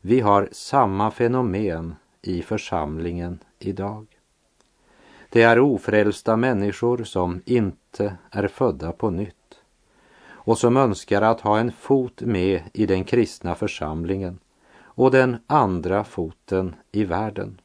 Vi 0.02 0.20
har 0.20 0.50
samma 0.52 1.12
fenomen 1.12 1.96
i 2.22 2.42
församlingen 2.42 3.40
idag. 3.60 4.08
Det 5.30 5.42
är 5.42 5.60
ofrälsta 5.60 6.38
människor 6.38 7.04
som 7.04 7.42
inte 7.46 8.16
är 8.32 8.48
födda 8.48 8.92
på 8.92 9.10
nytt 9.10 9.36
och 10.28 10.58
som 10.58 10.78
önskar 10.78 11.22
att 11.22 11.42
ha 11.42 11.60
en 11.60 11.72
fot 11.72 12.22
med 12.22 12.62
i 12.74 12.86
den 12.86 13.04
kristna 13.04 13.56
församlingen 13.56 14.40
och 14.82 15.12
den 15.12 15.38
andra 15.48 16.04
foten 16.04 16.76
i 16.92 17.04
världen. 17.04 17.62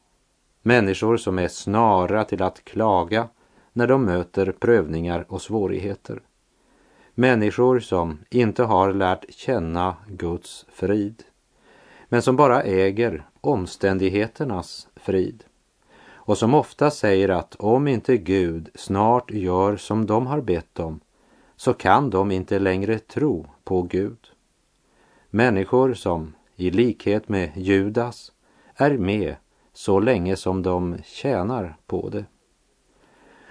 Människor 0.61 1.17
som 1.17 1.39
är 1.39 1.47
snara 1.47 2.23
till 2.23 2.41
att 2.41 2.63
klaga 2.63 3.27
när 3.73 3.87
de 3.87 4.05
möter 4.05 4.51
prövningar 4.51 5.25
och 5.27 5.41
svårigheter. 5.41 6.21
Människor 7.13 7.79
som 7.79 8.19
inte 8.29 8.63
har 8.63 8.93
lärt 8.93 9.25
känna 9.33 9.95
Guds 10.07 10.65
frid, 10.69 11.23
men 12.09 12.21
som 12.21 12.35
bara 12.35 12.63
äger 12.63 13.25
omständigheternas 13.45 14.87
frid 14.95 15.43
och 16.25 16.37
som 16.37 16.53
ofta 16.53 16.91
säger 16.91 17.29
att 17.29 17.55
om 17.55 17.87
inte 17.87 18.17
Gud 18.17 18.69
snart 18.75 19.31
gör 19.31 19.77
som 19.77 20.05
de 20.05 20.27
har 20.27 20.41
bett 20.41 20.79
om 20.79 20.99
så 21.55 21.73
kan 21.73 22.09
de 22.09 22.31
inte 22.31 22.59
längre 22.59 22.99
tro 22.99 23.47
på 23.63 23.81
Gud. 23.81 24.31
Människor 25.29 25.93
som 25.93 26.35
i 26.55 26.71
likhet 26.71 27.29
med 27.29 27.51
Judas 27.55 28.31
är 28.75 28.97
med 28.97 29.35
så 29.73 29.99
länge 29.99 30.35
som 30.35 30.63
de 30.63 30.97
tjänar 31.03 31.77
på 31.87 32.09
det. 32.09 32.25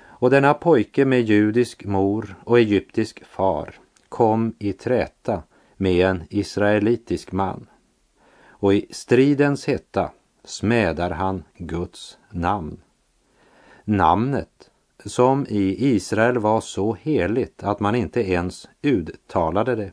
Och 0.02 0.30
denna 0.30 0.54
pojke 0.54 1.04
med 1.04 1.22
judisk 1.22 1.84
mor 1.84 2.36
och 2.44 2.58
egyptisk 2.58 3.24
far 3.24 3.74
kom 4.08 4.54
i 4.58 4.72
träta 4.72 5.42
med 5.76 6.06
en 6.06 6.24
israelitisk 6.30 7.32
man. 7.32 7.66
Och 8.64 8.74
i 8.74 8.86
stridens 8.90 9.66
hetta 9.66 10.10
smädar 10.44 11.10
han 11.10 11.44
Guds 11.56 12.18
namn. 12.30 12.80
Namnet 13.84 14.70
som 15.04 15.46
i 15.48 15.86
Israel 15.94 16.38
var 16.38 16.60
så 16.60 16.94
heligt 16.94 17.62
att 17.62 17.80
man 17.80 17.94
inte 17.94 18.30
ens 18.30 18.68
uttalade 18.82 19.74
det. 19.74 19.92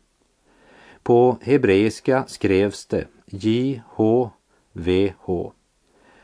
På 1.04 1.38
hebreiska 1.42 2.24
skrevs 2.28 2.86
det 2.86 3.08
J-H-V-H. 3.26 4.34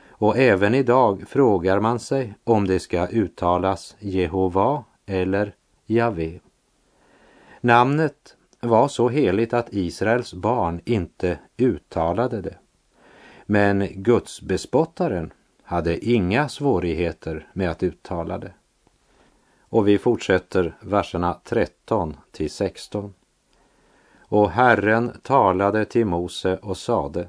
Och 0.09 0.37
även 0.37 0.75
idag 0.75 1.23
frågar 1.27 1.79
man 1.79 1.99
sig 1.99 2.33
om 2.43 2.67
det 2.67 2.79
ska 2.79 3.07
uttalas 3.07 3.95
Jehova 3.99 4.83
eller 5.05 5.55
Jave. 5.85 6.39
Namnet 7.61 8.36
var 8.67 8.87
så 8.87 9.09
heligt 9.09 9.53
att 9.53 9.73
Israels 9.73 10.33
barn 10.33 10.81
inte 10.85 11.39
uttalade 11.57 12.41
det. 12.41 12.57
Men 13.45 13.87
gudsbespottaren 13.91 15.33
hade 15.63 16.05
inga 16.05 16.49
svårigheter 16.49 17.47
med 17.53 17.71
att 17.71 17.83
uttala 17.83 18.37
det. 18.37 18.53
Och 19.69 19.87
vi 19.87 19.97
fortsätter 19.97 20.75
verserna 20.79 21.39
13 21.43 22.17
till 22.31 22.49
16. 22.49 23.13
Och 24.19 24.51
Herren 24.51 25.11
talade 25.23 25.85
till 25.85 26.05
Mose 26.05 26.57
och 26.57 26.77
sade 26.77 27.27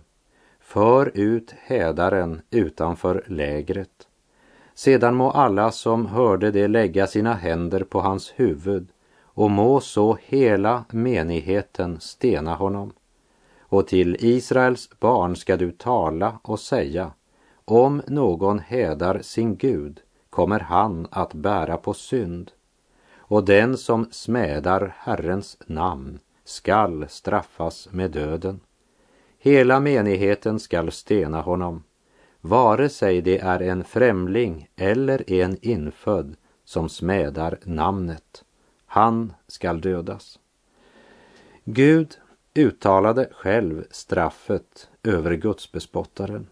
För 0.60 1.10
ut 1.14 1.54
hädaren 1.58 2.42
utanför 2.50 3.24
lägret. 3.26 4.08
Sedan 4.74 5.14
må 5.14 5.30
alla 5.30 5.70
som 5.70 6.06
hörde 6.06 6.50
det 6.50 6.68
lägga 6.68 7.06
sina 7.06 7.34
händer 7.34 7.84
på 7.84 8.00
hans 8.00 8.32
huvud 8.36 8.88
och 9.38 9.50
må 9.50 9.80
så 9.80 10.18
hela 10.26 10.84
menigheten 10.90 12.00
stena 12.00 12.54
honom. 12.54 12.92
Och 13.60 13.86
till 13.86 14.16
Israels 14.20 14.90
barn 15.00 15.36
ska 15.36 15.56
du 15.56 15.72
tala 15.72 16.38
och 16.42 16.60
säga 16.60 17.12
om 17.64 18.02
någon 18.06 18.58
hädar 18.58 19.18
sin 19.22 19.56
Gud 19.56 20.00
kommer 20.30 20.60
han 20.60 21.06
att 21.10 21.34
bära 21.34 21.76
på 21.76 21.94
synd 21.94 22.50
och 23.16 23.44
den 23.44 23.76
som 23.76 24.08
smädar 24.10 24.94
Herrens 24.98 25.56
namn 25.66 26.18
skall 26.44 27.06
straffas 27.08 27.88
med 27.92 28.10
döden. 28.10 28.60
Hela 29.38 29.80
menigheten 29.80 30.60
skall 30.60 30.92
stena 30.92 31.40
honom, 31.40 31.82
vare 32.40 32.88
sig 32.88 33.20
det 33.20 33.38
är 33.38 33.62
en 33.62 33.84
främling 33.84 34.68
eller 34.76 35.32
en 35.32 35.58
infödd 35.62 36.36
som 36.64 36.88
smädar 36.88 37.58
namnet. 37.64 38.44
Han 38.98 39.32
skall 39.46 39.80
dödas. 39.80 40.38
Gud 41.64 42.18
uttalade 42.54 43.28
själv 43.32 43.84
straffet 43.90 44.88
över 45.02 45.34
gudsbespottaren. 45.34 46.46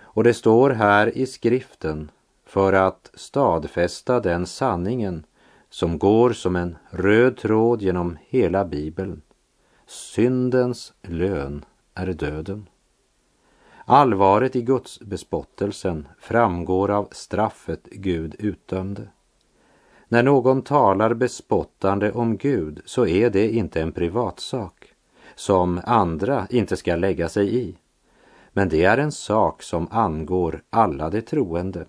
Och 0.00 0.24
det 0.24 0.34
står 0.34 0.70
här 0.70 1.18
i 1.18 1.26
skriften 1.26 2.10
för 2.46 2.72
att 2.72 3.10
stadfästa 3.14 4.20
den 4.20 4.46
sanningen 4.46 5.26
som 5.70 5.98
går 5.98 6.32
som 6.32 6.56
en 6.56 6.76
röd 6.90 7.36
tråd 7.36 7.82
genom 7.82 8.18
hela 8.28 8.64
Bibeln. 8.64 9.22
Syndens 9.86 10.92
lön 11.02 11.64
är 11.94 12.06
döden. 12.06 12.68
Allvaret 13.84 14.56
i 14.56 14.62
Guds 14.62 15.00
bespottelsen 15.00 16.08
framgår 16.18 16.90
av 16.90 17.08
straffet 17.12 17.84
Gud 17.84 18.36
utdömde. 18.38 19.08
När 20.14 20.22
någon 20.22 20.62
talar 20.62 21.14
bespottande 21.14 22.12
om 22.12 22.36
Gud 22.36 22.80
så 22.84 23.06
är 23.06 23.30
det 23.30 23.50
inte 23.50 23.82
en 23.82 23.92
privatsak 23.92 24.92
som 25.34 25.80
andra 25.84 26.46
inte 26.50 26.76
ska 26.76 26.96
lägga 26.96 27.28
sig 27.28 27.56
i. 27.56 27.76
Men 28.52 28.68
det 28.68 28.84
är 28.84 28.98
en 28.98 29.12
sak 29.12 29.62
som 29.62 29.88
angår 29.90 30.62
alla 30.70 31.10
de 31.10 31.22
troende. 31.22 31.86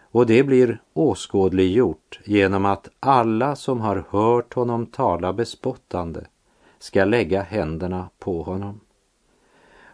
Och 0.00 0.26
det 0.26 0.42
blir 0.42 0.82
åskådliggjort 0.92 2.20
genom 2.24 2.64
att 2.64 2.88
alla 3.00 3.56
som 3.56 3.80
har 3.80 4.04
hört 4.10 4.54
honom 4.54 4.86
tala 4.86 5.32
bespottande 5.32 6.26
ska 6.78 7.04
lägga 7.04 7.42
händerna 7.42 8.08
på 8.18 8.42
honom. 8.42 8.80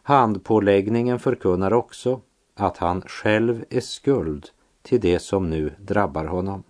Handpåläggningen 0.03 1.18
förkunnar 1.18 1.72
också 1.72 2.20
att 2.55 2.77
han 2.77 3.03
själv 3.03 3.64
är 3.70 3.81
skuld 3.81 4.48
till 4.83 5.00
det 5.00 5.18
som 5.18 5.50
nu 5.50 5.72
drabbar 5.79 6.24
honom. 6.24 6.62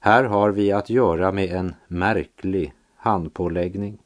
Här 0.00 0.24
har 0.24 0.50
vi 0.50 0.72
att 0.72 0.90
göra 0.90 1.32
med 1.32 1.50
en 1.50 1.74
märklig 1.88 2.72
handpåläggning. 2.96 3.98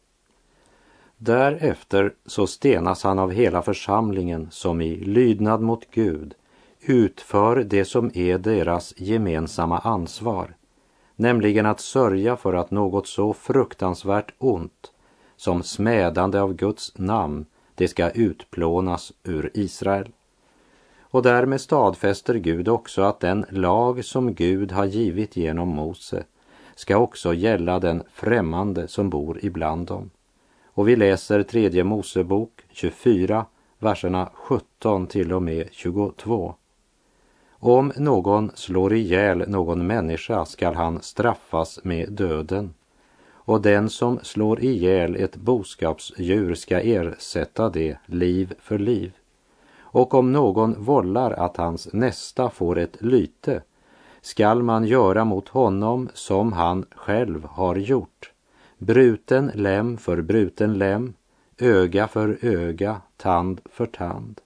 Därefter 1.19 2.15
så 2.27 2.47
stenas 2.47 3.05
han 3.05 3.19
av 3.19 3.31
hela 3.31 3.63
församlingen 3.63 4.49
som 4.51 4.81
i 4.81 4.97
lydnad 4.97 5.61
mot 5.61 5.91
Gud 5.91 6.35
utför 6.81 7.57
det 7.57 7.85
som 7.85 8.11
är 8.15 8.39
deras 8.39 8.95
gemensamma 8.97 9.79
ansvar, 9.79 10.57
nämligen 11.17 11.67
att 11.67 11.81
sörja 11.81 12.37
för 12.37 12.55
att 12.55 12.71
något 12.71 13.07
så 13.07 13.33
fruktansvärt 13.33 14.35
ont 14.39 14.93
som 15.37 15.63
smädande 15.63 16.39
av 16.39 16.55
Guds 16.55 16.99
namn, 16.99 17.47
det 17.75 17.89
ska 17.89 18.11
utplånas 18.11 19.13
ur 19.25 19.51
Israel. 19.55 20.13
Och 21.13 21.23
därmed 21.23 21.61
stadfäster 21.61 22.35
Gud 22.35 22.69
också 22.69 23.03
att 23.03 23.21
den 23.21 23.47
lag 23.49 24.05
som 24.05 24.35
Gud 24.35 24.73
har 24.73 24.85
givit 24.85 25.37
genom 25.37 25.69
Mose 25.69 26.25
ska 26.75 26.97
också 26.97 27.35
gälla 27.35 27.79
den 27.79 28.03
främmande 28.13 28.89
som 28.89 29.11
bor 29.11 29.39
ibland 29.43 29.87
dem. 29.87 30.11
Och 30.67 30.89
vi 30.89 30.97
läser 30.97 31.43
tredje 31.43 31.85
Mosebok 31.85 32.51
24, 32.71 33.47
verserna 33.79 34.31
17 34.35 35.07
till 35.07 35.33
och 35.33 35.43
med 35.43 35.69
22. 35.73 36.55
Om 37.51 37.93
någon 37.97 38.51
slår 38.55 38.93
ihjäl 38.93 39.45
någon 39.49 39.87
människa 39.87 40.45
skall 40.45 40.75
han 40.75 41.03
straffas 41.03 41.81
med 41.85 42.13
döden 42.13 42.75
och 43.45 43.63
den 43.63 43.91
som 43.91 44.19
slår 44.23 44.65
ihjäl 44.65 45.17
ett 45.17 45.37
boskapsdjur 45.37 46.55
ska 46.55 46.81
ersätta 46.81 47.71
det 47.71 47.97
liv 48.07 48.55
för 48.61 48.79
liv. 48.79 49.13
Och 49.93 50.15
om 50.15 50.33
någon 50.33 50.83
vållar 50.83 51.31
att 51.31 51.57
hans 51.57 51.89
nästa 51.93 52.51
får 52.51 52.79
ett 52.79 53.03
lyte 53.03 53.63
skall 54.21 54.63
man 54.63 54.85
göra 54.85 55.25
mot 55.25 55.49
honom 55.49 56.09
som 56.15 56.53
han 56.53 56.85
själv 56.95 57.45
har 57.45 57.77
gjort. 57.77 58.33
Bruten 58.79 59.51
lem 59.55 59.97
för 59.97 60.23
bruten 60.23 60.79
lem, 60.79 61.15
öga 61.59 62.09
för 62.09 62.39
öga, 62.43 63.01
tand 63.17 63.61
för 63.71 63.87
tand. 63.87 64.41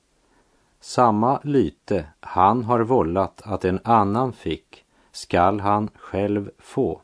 Samma 0.80 1.40
lyte 1.42 2.04
han 2.20 2.64
har 2.64 2.80
vållat 2.80 3.42
att 3.44 3.64
en 3.64 3.80
annan 3.84 4.32
fick 4.32 4.84
skall 5.12 5.60
han 5.60 5.88
själv 5.96 6.50
få. 6.58 7.00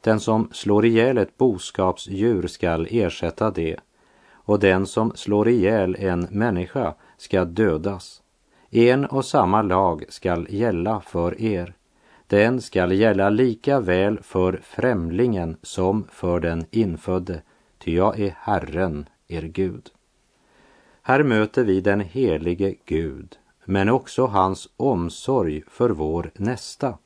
Den 0.00 0.20
som 0.20 0.48
slår 0.52 0.84
ihjäl 0.84 1.18
ett 1.18 1.36
boskapsdjur 1.36 2.46
skall 2.46 2.88
ersätta 2.90 3.50
det 3.50 3.76
och 4.32 4.58
den 4.58 4.86
som 4.86 5.12
slår 5.14 5.48
ihjäl 5.48 5.96
en 5.98 6.20
människa 6.30 6.94
ska 7.24 7.44
dödas. 7.44 8.22
En 8.70 9.04
och 9.04 9.24
samma 9.24 9.62
lag 9.62 10.04
skall 10.08 10.46
gälla 10.50 11.00
för 11.00 11.40
er. 11.40 11.74
Den 12.26 12.60
skall 12.60 12.92
gälla 12.92 13.30
lika 13.30 13.80
väl 13.80 14.18
för 14.22 14.60
främlingen 14.62 15.56
som 15.62 16.04
för 16.12 16.40
den 16.40 16.64
infödde, 16.70 17.42
ty 17.78 17.94
jag 17.94 18.20
är 18.20 18.36
Herren, 18.38 19.08
er 19.28 19.42
Gud. 19.42 19.90
Här 21.02 21.22
möter 21.22 21.64
vi 21.64 21.80
den 21.80 22.00
helige 22.00 22.74
Gud, 22.84 23.36
men 23.64 23.88
också 23.88 24.26
hans 24.26 24.68
omsorg 24.76 25.62
för 25.68 25.90
vår 25.90 26.30
nästa. 26.34 26.98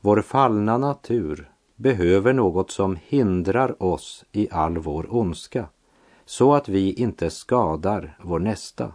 Vår 0.00 0.22
fallna 0.22 0.78
natur 0.78 1.50
behöver 1.76 2.32
något 2.32 2.70
som 2.70 2.98
hindrar 3.06 3.82
oss 3.82 4.24
i 4.32 4.48
all 4.50 4.78
vår 4.78 5.14
ondska, 5.14 5.68
så 6.24 6.54
att 6.54 6.68
vi 6.68 6.92
inte 6.92 7.30
skadar 7.30 8.18
vår 8.22 8.38
nästa. 8.38 8.92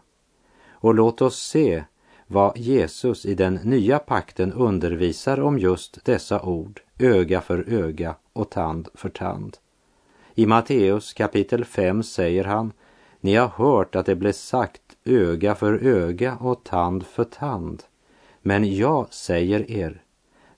Och 0.84 0.93
låt 0.93 1.22
oss 1.22 1.39
se 1.39 1.84
vad 2.28 2.58
Jesus 2.58 3.26
i 3.26 3.36
den 3.36 3.60
nya 3.63 4.00
pakten 4.00 4.54
undervisar 4.54 5.39
om 5.39 5.60
just 5.60 6.06
dessa 6.06 6.41
ord, 6.41 6.82
öga 7.00 7.41
för 7.41 7.69
öga 7.69 8.15
och 8.34 8.50
tand 8.50 8.89
för 8.93 9.10
tand. 9.10 9.58
I 10.36 10.46
Matteus 10.46 11.13
kapitel 11.13 11.65
5 11.65 12.04
säger 12.04 12.43
han 12.43 12.72
ni 13.22 13.36
har 13.36 13.48
hört 13.48 13.96
att 13.96 14.06
det 14.06 14.15
blev 14.15 14.32
sagt 14.32 14.82
öga 15.06 15.56
för 15.56 15.74
öga 15.74 16.36
och 16.36 16.63
tand 16.63 17.06
för 17.06 17.24
tand. 17.24 17.84
Men 18.41 18.76
jag 18.76 19.13
säger 19.13 19.72
er, 19.72 20.02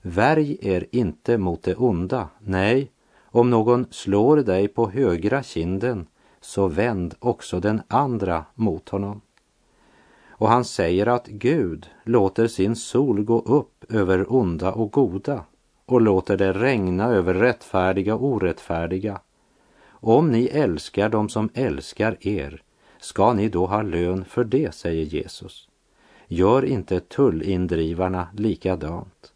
värj 0.02 0.58
er 0.60 0.86
inte 0.90 1.38
mot 1.38 1.62
det 1.62 1.74
onda. 1.74 2.28
Nej, 2.38 2.90
om 3.22 3.50
någon 3.50 3.86
slår 3.90 4.36
dig 4.36 4.68
på 4.68 4.90
högra 4.90 5.42
kinden, 5.42 6.06
så 6.40 6.68
vänd 6.68 7.14
också 7.18 7.60
den 7.60 7.82
andra 7.88 8.44
mot 8.54 8.88
honom. 8.88 9.20
Och 10.38 10.48
han 10.48 10.64
säger 10.64 11.06
att 11.06 11.26
Gud 11.26 11.86
låter 12.04 12.46
sin 12.46 12.76
sol 12.76 13.24
gå 13.24 13.40
upp 13.40 13.84
över 13.92 14.32
onda 14.32 14.72
och 14.72 14.92
goda 14.92 15.44
och 15.86 16.00
låter 16.00 16.36
det 16.36 16.52
regna 16.52 17.04
över 17.04 17.34
rättfärdiga 17.34 18.14
och 18.14 18.24
orättfärdiga. 18.24 19.20
Om 19.88 20.30
ni 20.30 20.44
älskar 20.44 21.08
dem 21.08 21.28
som 21.28 21.48
älskar 21.54 22.16
er, 22.20 22.62
ska 22.98 23.32
ni 23.32 23.48
då 23.48 23.66
ha 23.66 23.82
lön 23.82 24.24
för 24.24 24.44
det, 24.44 24.74
säger 24.74 25.04
Jesus. 25.04 25.68
Gör 26.28 26.64
inte 26.64 27.00
tullindrivarna 27.00 28.28
likadant. 28.34 29.32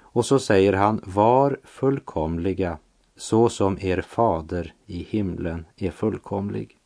Och 0.00 0.26
så 0.26 0.38
säger 0.38 0.72
han, 0.72 1.00
var 1.04 1.58
fullkomliga 1.64 2.78
så 3.16 3.48
som 3.48 3.78
er 3.80 4.00
fader 4.00 4.74
i 4.86 5.06
himlen 5.10 5.64
är 5.76 5.90
fullkomlig. 5.90 6.78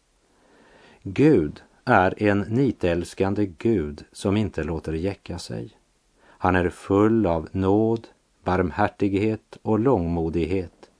Gud 1.03 1.63
är 1.85 2.23
en 2.23 2.41
nitälskande 2.41 3.47
Gud 3.47 4.05
som 4.13 4.37
inte 4.37 4.65
låter 4.65 4.93
jäcka 4.93 5.39
sig. 5.39 5.71
Han 6.27 6.57
är 6.57 6.69
full 6.69 7.27
av 7.27 7.49
nåd, 7.53 8.09
barmhärtighet 8.45 9.59
och 9.63 9.79
långmodighet 9.79 10.91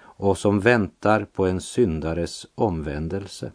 och 0.00 0.38
som 0.38 0.60
väntar 0.60 1.24
på 1.24 1.46
en 1.46 1.60
syndares 1.60 2.46
omvändelse. 2.54 3.52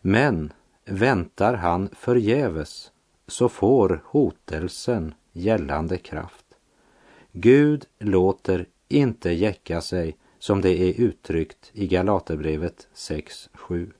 Men 0.00 0.52
väntar 0.84 1.54
han 1.54 1.88
förgäves 1.92 2.92
så 3.26 3.48
får 3.48 4.02
hotelsen 4.04 5.14
gällande 5.32 5.98
kraft. 5.98 6.44
Gud 7.32 7.86
låter 7.98 8.66
inte 8.88 9.30
jäcka 9.30 9.80
sig 9.80 10.16
som 10.38 10.60
det 10.60 10.80
är 10.80 11.00
uttryckt 11.00 11.70
i 11.72 11.86
Galaterbrevet 11.86 12.88
6.7. 12.94 13.92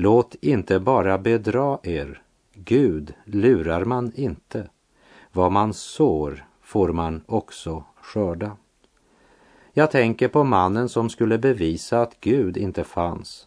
Låt 0.00 0.34
inte 0.40 0.80
bara 0.80 1.18
bedra 1.18 1.78
er, 1.82 2.22
Gud 2.54 3.14
lurar 3.24 3.84
man 3.84 4.12
inte. 4.14 4.68
Vad 5.32 5.52
man 5.52 5.74
sår 5.74 6.44
får 6.62 6.92
man 6.92 7.22
också 7.26 7.84
skörda. 8.02 8.56
Jag 9.72 9.90
tänker 9.90 10.28
på 10.28 10.44
mannen 10.44 10.88
som 10.88 11.10
skulle 11.10 11.38
bevisa 11.38 12.02
att 12.02 12.20
Gud 12.20 12.56
inte 12.56 12.84
fanns. 12.84 13.46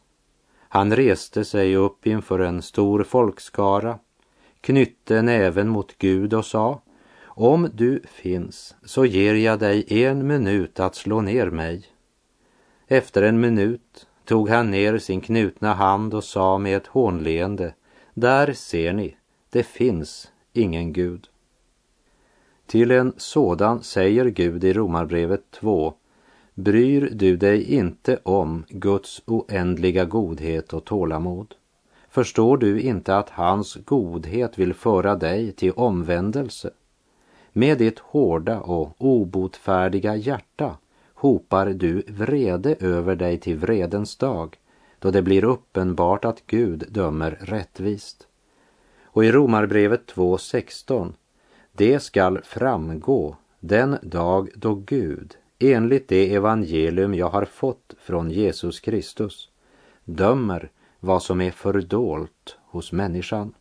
Han 0.59 0.95
reste 0.95 1.45
sig 1.45 1.75
upp 1.75 2.07
inför 2.07 2.39
en 2.39 2.61
stor 2.61 3.03
folkskara, 3.03 3.99
knytte 4.61 5.21
näven 5.21 5.69
mot 5.69 5.97
Gud 5.97 6.33
och 6.33 6.45
sa 6.45 6.81
om 7.23 7.69
du 7.73 8.01
finns 8.05 8.75
så 8.83 9.05
ger 9.05 9.35
jag 9.35 9.59
dig 9.59 10.03
en 10.05 10.27
minut 10.27 10.79
att 10.79 10.95
slå 10.95 11.21
ner 11.21 11.49
mig. 11.49 11.85
Efter 12.87 13.21
en 13.21 13.39
minut 13.39 14.07
tog 14.25 14.49
han 14.49 14.71
ner 14.71 14.97
sin 14.97 15.21
knutna 15.21 15.73
hand 15.73 16.13
och 16.13 16.23
sa 16.23 16.57
med 16.57 16.77
ett 16.77 16.87
hånleende, 16.87 17.73
där 18.13 18.53
ser 18.53 18.93
ni, 18.93 19.15
det 19.49 19.63
finns 19.63 20.31
ingen 20.53 20.93
Gud. 20.93 21.27
Till 22.65 22.91
en 22.91 23.13
sådan 23.17 23.83
säger 23.83 24.25
Gud 24.25 24.63
i 24.63 24.73
Romarbrevet 24.73 25.51
2, 25.51 25.93
bryr 26.53 27.09
du 27.11 27.37
dig 27.37 27.73
inte 27.73 28.19
om 28.23 28.63
Guds 28.69 29.21
oändliga 29.25 30.05
godhet 30.05 30.73
och 30.73 30.85
tålamod? 30.85 31.55
Förstår 32.09 32.57
du 32.57 32.81
inte 32.81 33.17
att 33.17 33.29
hans 33.29 33.75
godhet 33.85 34.59
vill 34.59 34.73
föra 34.73 35.15
dig 35.15 35.51
till 35.51 35.71
omvändelse? 35.71 36.71
Med 37.53 37.77
ditt 37.77 37.99
hårda 37.99 38.59
och 38.59 38.95
obotfärdiga 38.97 40.15
hjärta 40.15 40.77
hopar 41.21 41.65
du 41.65 42.03
vrede 42.07 42.75
över 42.79 43.15
dig 43.15 43.39
till 43.39 43.57
vredens 43.57 44.17
dag, 44.17 44.57
då 44.99 45.11
det 45.11 45.21
blir 45.21 45.43
uppenbart 45.43 46.25
att 46.25 46.43
Gud 46.47 46.85
dömer 46.89 47.37
rättvist. 47.41 48.27
Och 49.03 49.25
i 49.25 49.31
Romarbrevet 49.31 50.13
2.16, 50.13 51.13
det 51.71 51.99
skall 51.99 52.41
framgå 52.43 53.35
den 53.59 53.97
dag 54.01 54.49
då 54.55 54.75
Gud, 54.75 55.35
enligt 55.59 56.07
det 56.07 56.35
evangelium 56.35 57.13
jag 57.13 57.29
har 57.29 57.45
fått 57.45 57.93
från 57.99 58.31
Jesus 58.31 58.79
Kristus, 58.79 59.49
dömer 60.05 60.71
vad 60.99 61.23
som 61.23 61.41
är 61.41 61.51
fördolt 61.51 62.57
hos 62.65 62.91
människan. 62.91 63.53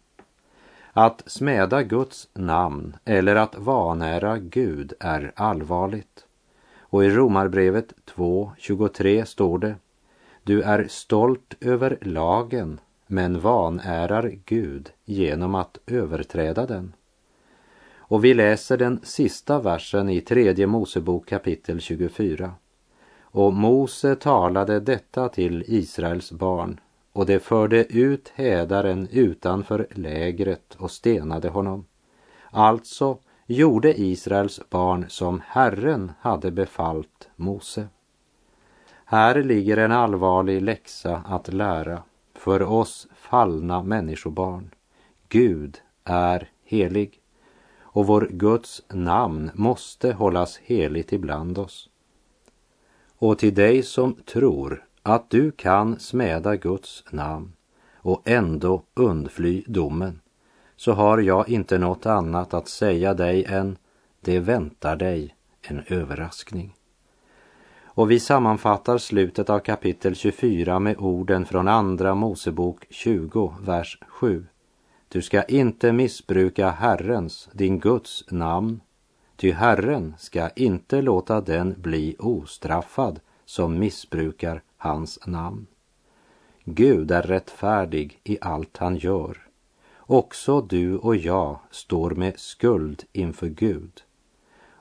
Att 0.92 1.22
smäda 1.26 1.82
Guds 1.82 2.28
namn 2.34 2.96
eller 3.04 3.36
att 3.36 3.58
vanära 3.58 4.38
Gud 4.38 4.92
är 5.00 5.32
allvarligt. 5.36 6.26
Och 6.90 7.04
i 7.04 7.10
Romarbrevet 7.10 7.94
2.23 8.16 9.24
står 9.24 9.58
det 9.58 9.74
Du 10.42 10.62
är 10.62 10.86
stolt 10.88 11.54
över 11.60 11.98
lagen 12.00 12.80
men 13.06 13.40
vanärar 13.40 14.32
Gud 14.44 14.90
genom 15.04 15.54
att 15.54 15.78
överträda 15.86 16.66
den. 16.66 16.92
Och 17.96 18.24
vi 18.24 18.34
läser 18.34 18.76
den 18.76 19.00
sista 19.02 19.60
versen 19.60 20.08
i 20.08 20.20
tredje 20.20 20.66
Mosebok 20.66 21.28
kapitel 21.28 21.80
24. 21.80 22.54
Och 23.22 23.52
Mose 23.52 24.16
talade 24.16 24.80
detta 24.80 25.28
till 25.28 25.64
Israels 25.66 26.32
barn 26.32 26.80
och 27.12 27.26
det 27.26 27.40
förde 27.40 27.84
ut 27.84 28.32
hädaren 28.34 29.08
utanför 29.10 29.86
lägret 29.90 30.76
och 30.78 30.90
stenade 30.90 31.48
honom. 31.48 31.84
Alltså 32.50 33.18
gjorde 33.54 34.00
Israels 34.00 34.60
barn 34.70 35.04
som 35.08 35.42
Herren 35.46 36.12
hade 36.20 36.50
befallt 36.50 37.28
Mose. 37.36 37.88
Här 39.04 39.42
ligger 39.42 39.76
en 39.76 39.92
allvarlig 39.92 40.62
läxa 40.62 41.22
att 41.26 41.52
lära 41.52 42.02
för 42.34 42.62
oss 42.62 43.08
fallna 43.14 43.82
människobarn. 43.82 44.70
Gud 45.28 45.80
är 46.04 46.50
helig 46.64 47.20
och 47.80 48.06
vår 48.06 48.28
Guds 48.30 48.82
namn 48.88 49.50
måste 49.54 50.12
hållas 50.12 50.58
heligt 50.58 51.12
ibland 51.12 51.58
oss. 51.58 51.88
Och 53.18 53.38
till 53.38 53.54
dig 53.54 53.82
som 53.82 54.14
tror 54.14 54.86
att 55.02 55.30
du 55.30 55.50
kan 55.50 55.98
smäda 55.98 56.56
Guds 56.56 57.04
namn 57.10 57.52
och 57.94 58.22
ändå 58.24 58.82
undfly 58.94 59.64
domen, 59.66 60.19
så 60.80 60.92
har 60.92 61.18
jag 61.18 61.48
inte 61.48 61.78
något 61.78 62.06
annat 62.06 62.54
att 62.54 62.68
säga 62.68 63.14
dig 63.14 63.44
än 63.44 63.78
det 64.20 64.40
väntar 64.40 64.96
dig 64.96 65.34
en 65.62 65.82
överraskning. 65.88 66.74
Och 67.84 68.10
vi 68.10 68.20
sammanfattar 68.20 68.98
slutet 68.98 69.50
av 69.50 69.58
kapitel 69.58 70.14
24 70.14 70.78
med 70.78 70.96
orden 70.98 71.46
från 71.46 71.68
Andra 71.68 72.14
Mosebok 72.14 72.86
20, 72.90 73.54
vers 73.60 73.98
7. 74.08 74.46
Du 75.08 75.22
ska 75.22 75.42
inte 75.42 75.92
missbruka 75.92 76.70
Herrens, 76.70 77.48
din 77.52 77.78
Guds 77.78 78.24
namn, 78.30 78.80
ty 79.36 79.52
Herren 79.52 80.14
ska 80.18 80.48
inte 80.48 81.02
låta 81.02 81.40
den 81.40 81.74
bli 81.78 82.16
ostraffad 82.18 83.20
som 83.44 83.78
missbrukar 83.78 84.62
hans 84.76 85.26
namn. 85.26 85.66
Gud 86.64 87.10
är 87.10 87.22
rättfärdig 87.22 88.20
i 88.24 88.38
allt 88.40 88.76
han 88.76 88.96
gör. 88.96 89.49
Också 90.12 90.60
du 90.60 90.96
och 90.96 91.16
jag 91.16 91.58
står 91.70 92.10
med 92.10 92.38
skuld 92.38 93.04
inför 93.12 93.46
Gud. 93.46 94.02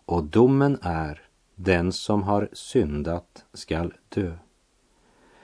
Och 0.06 0.24
domen 0.24 0.78
är, 0.82 1.22
den 1.56 1.92
som 1.92 2.24
har 2.24 2.50
syndat 2.54 3.46
skall 3.54 3.94
dö. 4.10 4.34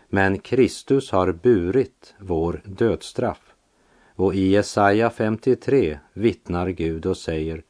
Men 0.08 0.40
Kristus 0.40 1.12
har 1.12 1.32
burit 1.32 2.16
vår 2.20 2.62
dödsstraff. 2.66 3.54
Och 4.16 4.36
i 4.36 4.48
Jesaja 4.48 5.10
53 5.10 6.00
vittnar 6.14 6.70
Gud 6.70 7.06
och 7.06 7.18
säger, 7.18 7.64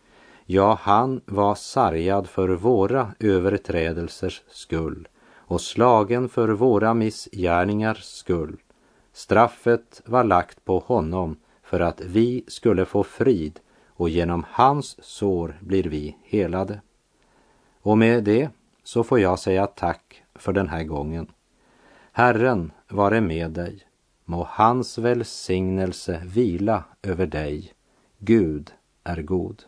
ja, 0.45 0.80
han 0.82 1.21
var 1.25 1.56
sargad 1.56 2.28
för 2.30 2.49
våra 2.49 3.12
överträdelsers 3.19 4.41
skull 4.47 5.08
och 5.34 5.62
slagen 5.62 6.30
för 6.30 6.49
våra 6.49 6.93
missgärningars 6.93 8.04
skull. 8.04 8.58
Straffet 9.13 10.01
var 10.06 10.23
lagt 10.23 10.65
på 10.65 10.80
honom 10.80 11.38
för 11.65 11.80
att 11.80 12.01
vi 12.01 12.43
skulle 12.47 12.86
få 12.86 13.04
frid 13.04 13.60
och 13.88 14.10
genom 14.10 14.45
hans 14.49 15.04
sår 15.04 15.58
blir 15.62 15.84
vi 15.84 16.17
helade. 16.23 16.82
Och 17.82 17.97
med 17.97 18.23
det 18.23 18.49
så 18.84 19.04
får 19.04 19.19
jag 19.19 19.39
säga 19.39 19.67
tack 19.67 20.23
för 20.36 20.54
den 20.54 20.67
här 20.67 20.84
gången. 20.84 21.32
Herren 22.12 22.71
vare 22.88 23.21
med 23.21 23.51
dig. 23.51 23.80
Må 24.25 24.47
hans 24.49 24.97
välsignelse 24.97 26.21
vila 26.25 26.84
över 27.04 27.28
dig. 27.28 27.73
Gud 28.17 28.71
är 29.04 29.21
god. 29.21 29.63